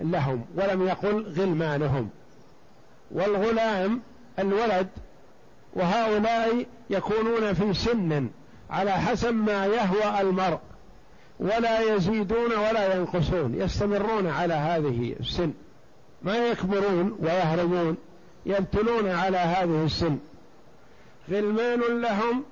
لهم 0.00 0.44
ولم 0.56 0.86
يقل 0.86 1.22
غلمانهم. 1.38 2.08
والغلام 3.10 4.00
الولد 4.38 4.88
وهؤلاء 5.74 6.66
يكونون 6.90 7.52
في 7.52 7.74
سن 7.74 8.28
على 8.70 8.90
حسب 8.90 9.34
ما 9.34 9.66
يهوى 9.66 10.20
المرء 10.20 10.58
ولا 11.40 11.94
يزيدون 11.94 12.52
ولا 12.52 12.96
ينقصون 12.96 13.54
يستمرون 13.54 14.26
على 14.26 14.54
هذه 14.54 15.16
السن. 15.20 15.52
ما 16.22 16.36
يكبرون 16.36 17.18
ويهرمون 17.20 17.96
يبتلون 18.46 19.08
على 19.08 19.38
هذه 19.38 19.84
السن. 19.84 20.18
غلمان 21.30 22.00
لهم 22.00 22.44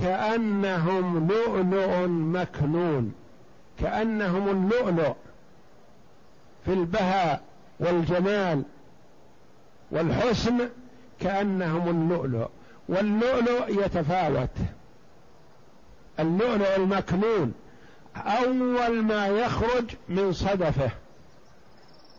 كأنهم 0.00 1.28
لؤلؤ 1.28 2.06
مكنون. 2.08 3.12
كأنهم 3.80 4.48
اللؤلؤ 4.48 5.14
في 6.64 6.72
البهاء 6.72 7.42
والجمال 7.80 8.62
والحسن 9.90 10.68
كأنهم 11.20 11.88
اللؤلؤ 11.88 12.48
واللؤلؤ 12.88 13.84
يتفاوت. 13.84 14.50
اللؤلؤ 16.20 16.76
المكنون 16.76 17.52
أول 18.16 19.02
ما 19.02 19.26
يخرج 19.26 19.84
من 20.08 20.32
صدفه 20.32 20.90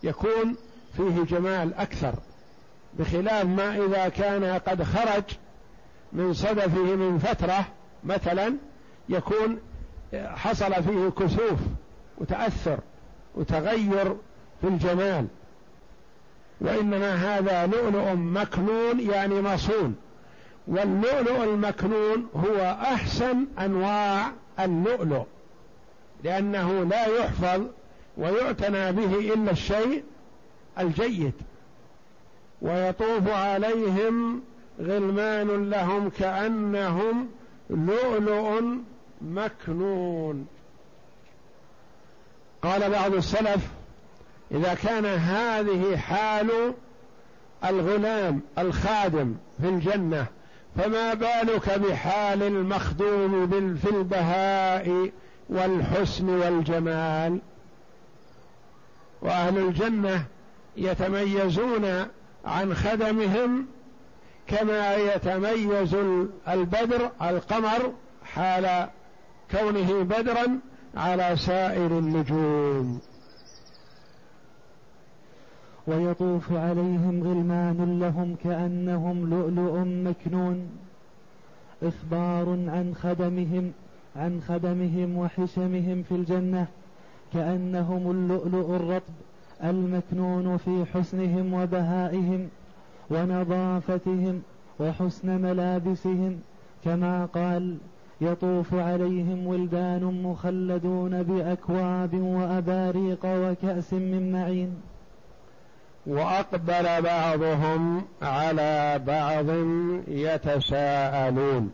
يكون 0.03 0.55
فيه 0.97 1.23
جمال 1.23 1.73
أكثر 1.73 2.13
بخلاف 2.93 3.45
ما 3.45 3.85
إذا 3.85 4.09
كان 4.09 4.43
قد 4.43 4.83
خرج 4.83 5.23
من 6.13 6.33
صدفه 6.33 6.95
من 6.95 7.19
فترة 7.19 7.65
مثلا 8.03 8.55
يكون 9.09 9.59
حصل 10.15 10.83
فيه 10.83 11.09
كسوف 11.09 11.59
وتأثر 12.17 12.79
وتغير 13.35 14.15
في 14.61 14.67
الجمال. 14.67 15.27
وإنما 16.61 17.15
هذا 17.15 17.67
لؤلؤ 17.67 18.13
مكنون 18.13 18.99
يعني 18.99 19.41
مصون. 19.41 19.95
واللؤلؤ 20.67 21.43
المكنون 21.43 22.27
هو 22.35 22.77
أحسن 22.81 23.45
أنواع 23.59 24.31
اللؤلؤ 24.59 25.23
لأنه 26.23 26.83
لا 26.83 27.05
يحفظ 27.05 27.61
ويعتنى 28.17 28.91
به 28.91 29.33
إلا 29.33 29.51
الشيء 29.51 30.03
الجيد. 30.79 31.33
ويطوف 32.61 33.27
عليهم 33.27 34.41
غلمان 34.79 35.69
لهم 35.69 36.09
كأنهم 36.09 37.29
لؤلؤ 37.69 38.61
مكنون. 39.21 40.47
قال 42.61 42.89
بعض 42.89 43.13
السلف 43.13 43.67
إذا 44.51 44.73
كان 44.73 45.05
هذه 45.05 45.97
حال 45.97 46.73
الغلام 47.65 48.41
الخادم 48.57 49.35
في 49.61 49.69
الجنة 49.69 50.25
فما 50.77 51.13
بالك 51.13 51.79
بحال 51.79 52.43
المخدوم 52.43 53.75
في 53.75 53.89
البهاء 53.89 55.11
والحسن 55.49 56.29
والجمال؟ 56.29 57.39
وأهل 59.21 59.57
الجنة 59.57 60.25
يتميزون 60.77 62.07
عن 62.45 62.73
خدمهم 62.73 63.65
كما 64.47 64.95
يتميز 64.95 65.95
البدر 66.47 67.11
القمر 67.21 67.93
حال 68.25 68.87
كونه 69.51 70.03
بدرا 70.03 70.59
على 70.95 71.35
سائر 71.35 71.99
النجوم. 71.99 73.01
ويطوف 75.87 76.51
عليهم 76.51 77.23
غلمان 77.23 77.99
لهم 77.99 78.35
كأنهم 78.43 79.29
لؤلؤ 79.29 79.77
مكنون. 79.85 80.69
إخبار 81.83 82.49
عن 82.49 82.95
خدمهم 83.01 83.71
عن 84.15 84.41
خدمهم 84.47 85.17
وحشمهم 85.17 86.03
في 86.03 86.15
الجنة 86.15 86.67
كأنهم 87.33 88.11
اللؤلؤ 88.11 88.75
الرطب 88.75 89.13
المكنون 89.63 90.57
في 90.57 90.85
حسنهم 90.93 91.53
وبهائهم 91.53 92.47
ونظافتهم 93.09 94.41
وحسن 94.79 95.41
ملابسهم 95.41 96.39
كما 96.85 97.25
قال 97.25 97.77
يطوف 98.21 98.73
عليهم 98.73 99.47
ولدان 99.47 100.23
مخلدون 100.23 101.23
بأكواب 101.23 102.13
وأباريق 102.13 103.19
وكأس 103.25 103.93
من 103.93 104.31
معين. 104.31 104.81
وأقبل 106.07 107.01
بعضهم 107.01 108.05
على 108.21 109.01
بعض 109.07 109.45
يتساءلون. 110.07 111.71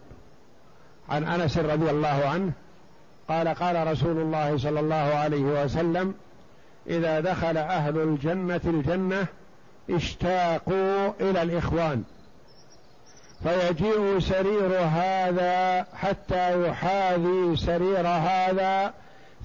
عن 1.09 1.23
أنس 1.23 1.57
رضي 1.57 1.89
الله 1.89 2.07
عنه 2.07 2.51
قال 3.29 3.47
قال 3.47 3.87
رسول 3.87 4.17
الله 4.17 4.57
صلى 4.57 4.79
الله 4.79 4.95
عليه 4.95 5.63
وسلم 5.63 6.13
إذا 6.87 7.19
دخل 7.19 7.57
أهل 7.57 7.97
الجنة 7.97 8.61
الجنة 8.65 9.25
اشتاقوا 9.89 11.11
إلى 11.21 11.41
الإخوان. 11.41 12.03
فيجيء 13.43 14.19
سرير 14.19 14.79
هذا 14.79 15.85
حتى 15.93 16.67
يحاذي 16.67 17.55
سرير 17.55 18.07
هذا 18.07 18.93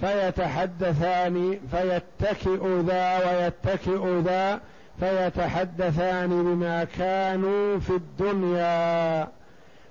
فيتحدثان 0.01 1.59
فيتكئ 1.71 2.81
ذا 2.81 3.19
ويتكئ 3.19 4.21
ذا 4.21 4.61
فيتحدثان 5.01 6.29
بما 6.29 6.85
كانوا 6.85 7.79
في 7.79 7.91
الدنيا. 7.91 9.29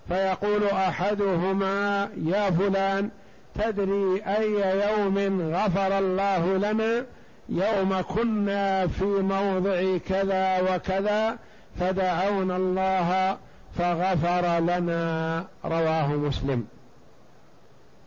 فيقول 0.08 0.64
أحدهما 0.68 2.10
يا 2.26 2.52
فلان 2.52 3.10
تدري 3.56 4.22
أي 4.28 4.82
يوم 4.88 5.42
غفر 5.56 5.98
الله 5.98 6.58
لنا؟ 6.58 7.06
يوم 7.50 8.02
كنا 8.02 8.88
في 8.88 9.06
موضع 9.06 9.98
كذا 10.10 10.62
وكذا 10.62 11.38
فدعونا 11.80 12.56
الله 12.56 13.38
فغفر 13.78 14.60
لنا 14.60 15.46
رواه 15.66 16.08
مسلم. 16.08 16.68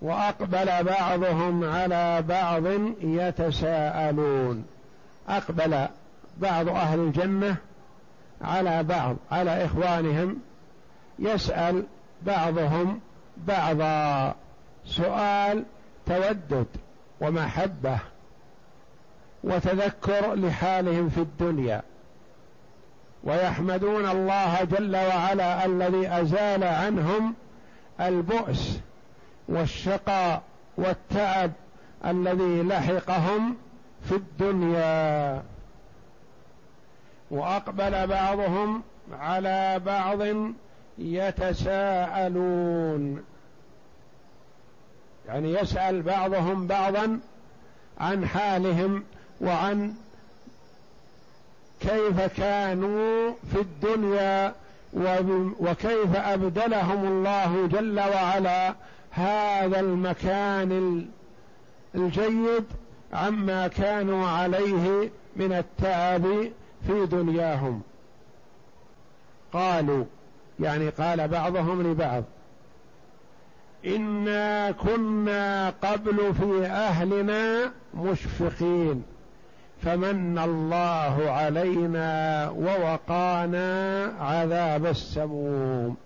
وأقبل 0.03 0.85
بعضهم 0.85 1.65
على 1.65 2.23
بعض 2.23 2.63
يتساءلون. 3.01 4.65
أقبل 5.29 5.89
بعض 6.39 6.69
أهل 6.69 6.99
الجنة 6.99 7.57
على 8.43 8.83
بعض 8.83 9.17
على 9.31 9.65
إخوانهم 9.65 10.37
يسأل 11.19 11.85
بعضهم 12.23 13.01
بعضا. 13.37 14.35
سؤال 14.87 15.65
تودد 16.07 16.67
ومحبة 17.21 17.99
وتذكر 19.45 20.35
لحالهم 20.35 21.09
في 21.09 21.19
الدنيا. 21.21 21.83
ويحمدون 23.25 24.09
الله 24.09 24.65
جل 24.65 24.97
وعلا 24.97 25.65
الذي 25.65 26.09
أزال 26.09 26.65
عنهم 26.65 27.35
البؤس 28.01 28.79
والشقاء 29.49 30.43
والتعب 30.77 31.53
الذي 32.05 32.63
لحقهم 32.63 33.57
في 34.09 34.15
الدنيا. 34.15 35.43
وأقبل 37.31 38.07
بعضهم 38.07 38.83
على 39.13 39.81
بعض 39.87 40.19
يتساءلون. 40.99 42.45
يعني 45.29 45.53
يسأل 45.53 46.03
بعضهم 46.03 46.67
بعضا 46.67 47.21
عن 47.99 48.27
حالهم 48.27 49.05
وعن 49.41 49.95
كيف 51.89 52.21
كانوا 52.21 53.33
في 53.53 53.61
الدنيا 53.61 54.55
وكيف 55.61 56.17
أبدلهم 56.17 57.05
الله 57.05 57.67
جل 57.67 58.01
وعلا 58.01 58.75
هذا 59.11 59.81
المكان 59.81 61.05
الجيد 61.95 62.65
عما 63.13 63.69
كانوا 63.69 64.29
عليه 64.29 65.11
من 65.37 65.53
التعب 65.53 66.23
في 66.87 67.07
دنياهم. 67.07 67.83
قالوا 69.53 70.05
يعني 70.61 70.89
قال 70.89 71.29
بعضهم 71.29 71.83
لبعض 71.83 72.25
إنا 73.87 74.71
كنا 74.71 75.71
قبل 75.71 76.35
في 76.41 76.67
أهلنا 76.67 77.73
مشفقين. 77.95 79.03
فمن 79.85 80.39
الله 80.39 81.31
علينا 81.31 82.49
ووقانا 82.51 84.05
عذاب 84.21 84.87
السموم. 84.87 85.97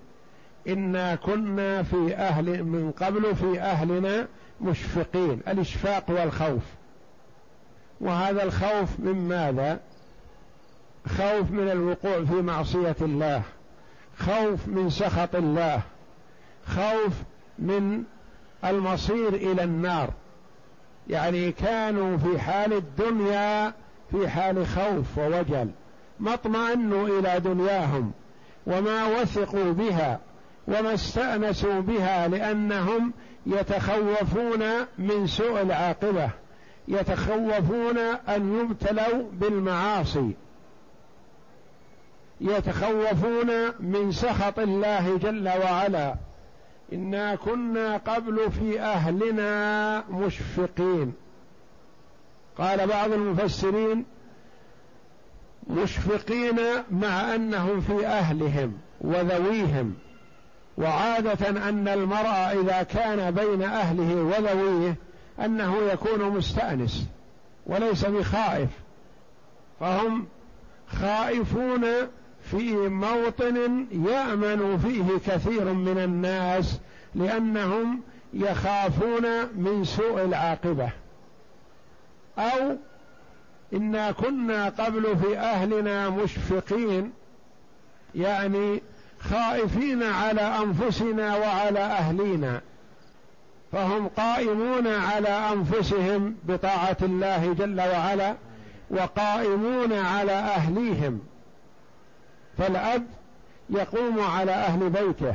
إنا 0.68 1.14
كنا 1.14 1.82
في 1.82 2.14
أهل 2.14 2.64
من 2.64 2.90
قبل 2.90 3.36
في 3.36 3.60
أهلنا 3.60 4.26
مشفقين 4.60 5.40
الإشفاق 5.48 6.04
والخوف. 6.08 6.62
وهذا 8.00 8.42
الخوف 8.42 9.00
من 9.00 9.28
ماذا؟ 9.28 9.80
خوف 11.08 11.50
من 11.50 11.68
الوقوع 11.70 12.24
في 12.24 12.42
معصية 12.42 12.96
الله 13.00 13.42
خوف 14.18 14.68
من 14.68 14.90
سخط 14.90 15.34
الله 15.34 15.80
خوف 16.66 17.12
من 17.58 18.02
المصير 18.64 19.28
إلى 19.28 19.64
النار. 19.64 20.10
يعني 21.08 21.52
كانوا 21.52 22.16
في 22.16 22.38
حال 22.38 22.72
الدنيا 22.72 23.72
في 24.10 24.28
حال 24.28 24.66
خوف 24.66 25.18
ووجل 25.18 25.70
ما 26.20 26.34
اطمأنوا 26.34 27.18
إلى 27.18 27.40
دنياهم 27.40 28.12
وما 28.66 29.04
وثقوا 29.04 29.72
بها 29.72 30.20
وما 30.68 30.94
استأنسوا 30.94 31.80
بها 31.80 32.28
لأنهم 32.28 33.12
يتخوفون 33.46 34.62
من 34.98 35.26
سوء 35.26 35.62
العاقبة 35.62 36.30
يتخوفون 36.88 37.98
أن 38.28 38.60
يبتلوا 38.60 39.22
بالمعاصي 39.32 40.34
يتخوفون 42.40 43.50
من 43.80 44.12
سخط 44.12 44.58
الله 44.58 45.18
جل 45.18 45.48
وعلا. 45.48 46.14
إنا 46.92 47.34
كنا 47.34 47.96
قبل 47.96 48.50
في 48.50 48.80
أهلنا 48.80 50.04
مشفقين. 50.10 51.12
قال 52.58 52.86
بعض 52.86 53.12
المفسرين 53.12 54.04
مشفقين 55.70 56.56
مع 56.90 57.34
أنهم 57.34 57.80
في 57.80 58.06
أهلهم 58.06 58.78
وذويهم 59.00 59.94
وعادة 60.78 61.48
أن 61.68 61.88
المرء 61.88 62.60
إذا 62.60 62.82
كان 62.82 63.30
بين 63.30 63.62
أهله 63.62 64.14
وذويه 64.14 64.94
أنه 65.40 65.76
يكون 65.92 66.22
مستأنس 66.22 67.06
وليس 67.66 68.04
بخائف 68.04 68.68
فهم 69.80 70.26
خائفون 70.88 71.84
في 72.42 72.88
موطن 72.88 73.86
يأمن 73.92 74.78
فيه 74.78 75.32
كثير 75.32 75.64
من 75.72 75.98
الناس 75.98 76.80
لأنهم 77.14 78.00
يخافون 78.34 79.24
من 79.56 79.84
سوء 79.84 80.24
العاقبة. 80.24 80.90
أو 82.38 82.76
إنا 83.72 84.12
كنا 84.12 84.68
قبل 84.68 85.16
في 85.16 85.38
أهلنا 85.38 86.10
مشفقين 86.10 87.12
يعني 88.14 88.82
خائفين 89.20 90.02
على 90.02 90.40
أنفسنا 90.40 91.36
وعلى 91.36 91.78
أهلينا 91.78 92.60
فهم 93.72 94.08
قائمون 94.08 94.86
على 94.86 95.28
أنفسهم 95.28 96.36
بطاعة 96.44 96.96
الله 97.02 97.52
جل 97.52 97.80
وعلا 97.80 98.34
وقائمون 98.90 99.92
على 99.92 100.32
أهليهم. 100.32 101.20
فالأب 102.58 103.06
يقوم 103.70 104.20
على 104.20 104.52
أهل 104.52 104.90
بيته 104.90 105.34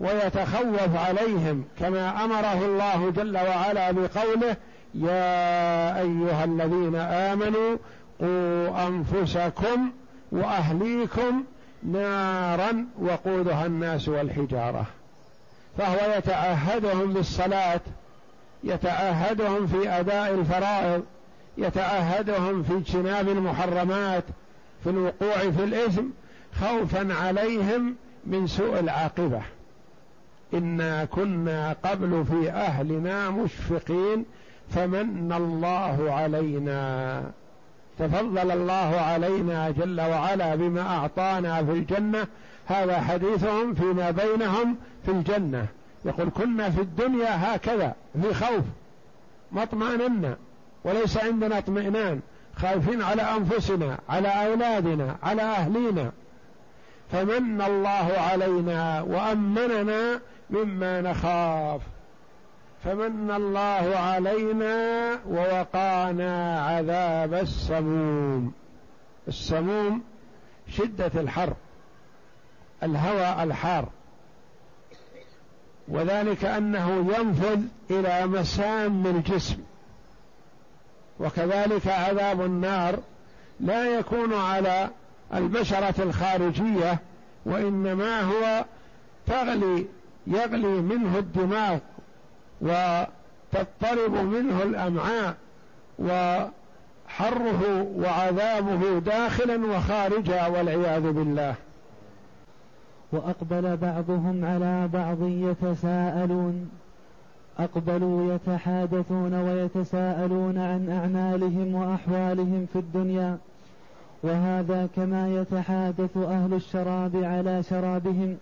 ويتخوف 0.00 0.96
عليهم 0.96 1.64
كما 1.78 2.24
أمره 2.24 2.64
الله 2.64 3.10
جل 3.10 3.36
وعلا 3.36 3.90
بقوله 3.90 4.56
يا 4.94 6.00
أيها 6.00 6.44
الذين 6.44 6.94
آمنوا 6.96 7.76
قوا 8.20 8.86
أنفسكم 8.86 9.90
وأهليكم 10.32 11.44
نارا 11.82 12.86
وقودها 13.00 13.66
الناس 13.66 14.08
والحجارة. 14.08 14.86
فهو 15.78 16.14
يتعهدهم 16.16 17.12
بالصلاة 17.12 17.80
يتعهدهم 18.64 19.66
في 19.66 19.88
أداء 19.88 20.34
الفرائض 20.34 21.02
يتعهدهم 21.58 22.62
في 22.62 22.76
اجتناب 22.76 23.28
المحرمات 23.28 24.24
في 24.84 24.90
الوقوع 24.90 25.38
في 25.38 25.64
الإثم 25.64 26.04
خوفا 26.60 27.14
عليهم 27.14 27.94
من 28.26 28.46
سوء 28.46 28.78
العاقبة. 28.78 29.42
إنا 30.54 31.04
كنا 31.04 31.76
قبل 31.84 32.24
في 32.24 32.50
أهلنا 32.50 33.30
مشفقين 33.30 34.24
فمن 34.70 35.32
الله 35.32 36.12
علينا. 36.12 37.22
تفضل 37.98 38.50
الله 38.50 39.00
علينا 39.00 39.70
جل 39.70 40.00
وعلا 40.00 40.54
بما 40.54 40.80
أعطانا 40.80 41.64
في 41.64 41.72
الجنة. 41.72 42.26
هذا 42.66 43.00
حديثهم 43.00 43.74
فيما 43.74 44.10
بينهم 44.10 44.76
في 45.04 45.10
الجنة. 45.10 45.66
يقول 46.04 46.30
كنا 46.30 46.70
في 46.70 46.80
الدنيا 46.80 47.54
هكذا 47.54 47.94
في 48.22 48.34
خوف. 48.34 48.64
ما 49.52 49.62
اطمأننا 49.62 50.36
وليس 50.84 51.16
عندنا 51.16 51.58
اطمئنان. 51.58 52.20
خايفين 52.56 53.02
على 53.02 53.22
أنفسنا 53.22 53.98
على 54.08 54.28
أولادنا 54.28 55.16
على 55.22 55.42
أهلينا. 55.42 56.12
فمن 57.12 57.62
الله 57.62 58.14
علينا 58.18 59.02
وأمننا 59.02 60.20
مما 60.50 61.00
نخاف. 61.00 61.80
فمن 62.84 63.30
الله 63.30 63.96
علينا 63.96 65.18
ووقانا 65.28 66.60
عذاب 66.60 67.34
السموم. 67.34 68.52
السموم 69.28 70.02
شدة 70.68 71.10
الحر 71.14 71.54
الهواء 72.82 73.44
الحار. 73.44 73.88
وذلك 75.88 76.44
أنه 76.44 77.14
ينفذ 77.18 77.60
إلى 77.90 78.26
مسام 78.26 79.06
الجسم. 79.06 79.58
وكذلك 81.20 81.88
عذاب 81.88 82.40
النار 82.40 82.98
لا 83.60 83.98
يكون 83.98 84.34
على 84.34 84.90
البشرة 85.34 86.02
الخارجية 86.02 86.98
وإنما 87.46 88.20
هو 88.20 88.64
تغلي 89.26 89.86
يغلي 90.26 90.80
منه 90.80 91.18
الدماغ 91.18 91.78
وتضطرب 92.60 94.14
منه 94.14 94.62
الأمعاء 94.62 95.34
وحره 95.98 97.86
وعذابه 97.96 98.98
داخلا 98.98 99.66
وخارجا 99.66 100.46
والعياذ 100.46 101.12
بالله. 101.12 101.54
وأقبل 103.12 103.76
بعضهم 103.76 104.44
على 104.44 104.88
بعض 104.92 105.22
يتساءلون 105.22 106.70
أقبلوا 107.58 108.34
يتحادثون 108.34 109.34
ويتساءلون 109.34 110.58
عن 110.58 110.90
أعمالهم 110.90 111.74
وأحوالهم 111.74 112.66
في 112.72 112.78
الدنيا. 112.78 113.38
وهذا 114.24 114.88
كما 114.96 115.28
يتحادث 115.28 116.16
أهل 116.16 116.54
الشراب 116.54 117.16
على 117.16 117.62
شرابهم 117.62 118.36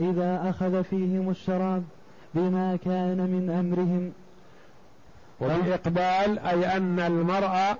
إذا 0.00 0.50
أخذ 0.50 0.84
فيهم 0.84 1.30
الشراب 1.30 1.84
بما 2.34 2.78
كان 2.84 3.16
من 3.16 3.50
أمرهم. 3.50 4.12
والإقبال 5.40 6.38
أي 6.38 6.76
أن 6.76 7.00
المرأة 7.00 7.76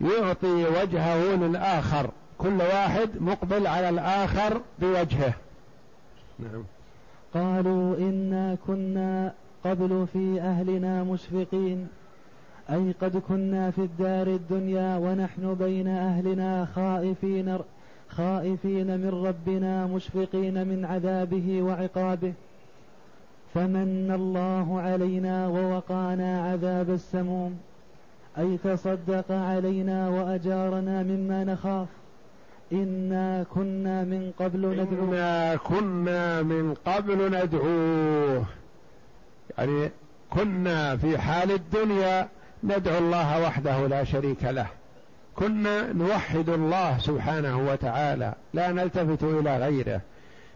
يعطي 0.00 0.64
وجهه 0.64 1.36
للآخر 1.36 2.10
كل 2.38 2.58
واحد 2.58 3.10
مقبل 3.20 3.66
على 3.66 3.88
الآخر 3.88 4.60
بوجهه. 4.78 5.34
نعم. 6.38 6.64
قالوا 7.34 7.96
إنا 7.96 8.56
كنا 8.66 9.32
قبل 9.64 10.06
في 10.12 10.40
أهلنا 10.40 11.04
مشفقين. 11.04 11.88
أي 12.70 12.94
قد 13.00 13.16
كنا 13.16 13.70
في 13.70 13.78
الدار 13.78 14.26
الدنيا 14.26 14.96
ونحن 14.96 15.54
بين 15.54 15.88
أهلنا 15.88 16.64
خائفين 16.74 17.58
خائفين 18.08 18.86
من 18.86 19.24
ربنا 19.26 19.86
مشفقين 19.86 20.66
من 20.66 20.84
عذابه 20.84 21.62
وعقابه. 21.62 22.32
فمن 23.54 24.10
الله 24.14 24.80
علينا 24.80 25.48
ووقانا 25.48 26.50
عذاب 26.50 26.90
السموم. 26.90 27.58
أي 28.38 28.58
تصدق 28.64 29.32
علينا 29.32 30.08
وأجارنا 30.08 31.02
مما 31.02 31.44
نخاف. 31.44 31.88
إنا 32.72 33.44
كنا 33.54 34.04
من 34.04 34.32
قبل 34.38 34.60
ندعوه. 34.60 35.08
إنا 35.08 35.56
كنا 35.56 36.42
من 36.42 36.74
قبل 36.86 37.44
ندعوه. 37.44 38.44
يعني 39.58 39.90
كنا 40.30 40.96
في 40.96 41.18
حال 41.18 41.50
الدنيا 41.50 42.28
ندعو 42.64 42.98
الله 42.98 43.42
وحده 43.42 43.86
لا 43.86 44.04
شريك 44.04 44.44
له. 44.44 44.66
كنا 45.36 45.92
نوحد 45.92 46.48
الله 46.48 46.98
سبحانه 46.98 47.58
وتعالى 47.58 48.34
لا 48.54 48.72
نلتفت 48.72 49.22
إلى 49.22 49.56
غيره. 49.58 50.00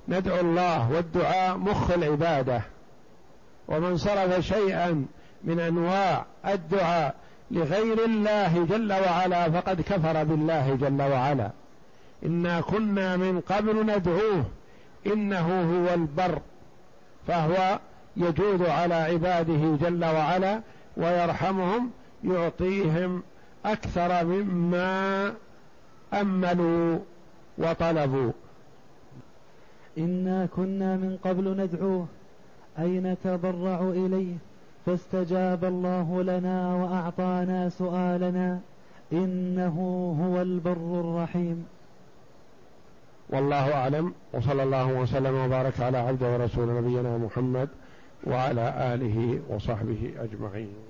ندعو 0.09 0.41
الله 0.41 0.93
والدعاء 0.93 1.57
مخ 1.57 1.91
العبادة. 1.91 2.63
ومن 3.69 3.97
صرف 3.97 4.41
شيئا 4.41 5.07
من 5.45 5.61
أنواع 5.61 6.25
الدعاء 6.47 7.15
لغير 7.51 8.05
الله 8.05 8.67
جل 8.71 8.93
وعلا 8.93 9.51
فقد 9.51 9.81
كفر 9.81 10.25
بالله 10.25 10.79
جل 10.81 11.03
وعلا. 11.03 11.51
إنا 12.25 12.61
كنا 12.61 13.17
من 13.17 13.41
قبل 13.41 13.87
ندعوه 13.87 14.45
إنه 15.07 15.49
هو 15.63 15.95
البر 15.95 16.39
فهو 17.27 17.79
يجود 18.17 18.63
على 18.63 18.95
عباده 18.95 19.77
جل 19.89 20.05
وعلا 20.05 20.61
ويرحمهم 20.97 21.91
يعطيهم 22.25 23.23
أكثر 23.65 24.25
مما 24.25 25.35
أملوا 26.13 26.99
وطلبوا. 27.59 28.33
إنا 29.99 30.49
كنا 30.57 30.97
من 30.97 31.19
قبل 31.25 31.57
ندعوه 31.57 32.07
اي 32.79 33.01
نتضرع 33.01 33.81
إليه؟ 33.81 34.35
فاستجاب 34.87 35.65
الله 35.65 36.23
لنا 36.23 36.75
وأعطانا 36.75 37.69
سؤالنا 37.69 38.61
إنه 39.13 39.77
هو 40.23 40.43
البر 40.43 41.01
الرحيم. 41.01 41.67
والله 43.31 43.75
أعلم 43.75 44.15
وصلى 44.33 44.63
الله 44.63 44.93
وسلم 44.93 45.35
وبارك 45.35 45.81
على 45.81 45.99
عبده 45.99 46.33
ورسول 46.33 46.69
نبينا 46.69 47.19
محمد 47.19 47.69
وعلى 48.27 48.95
آله 48.95 49.41
وصحبه 49.49 50.15
أجمعين. 50.19 50.88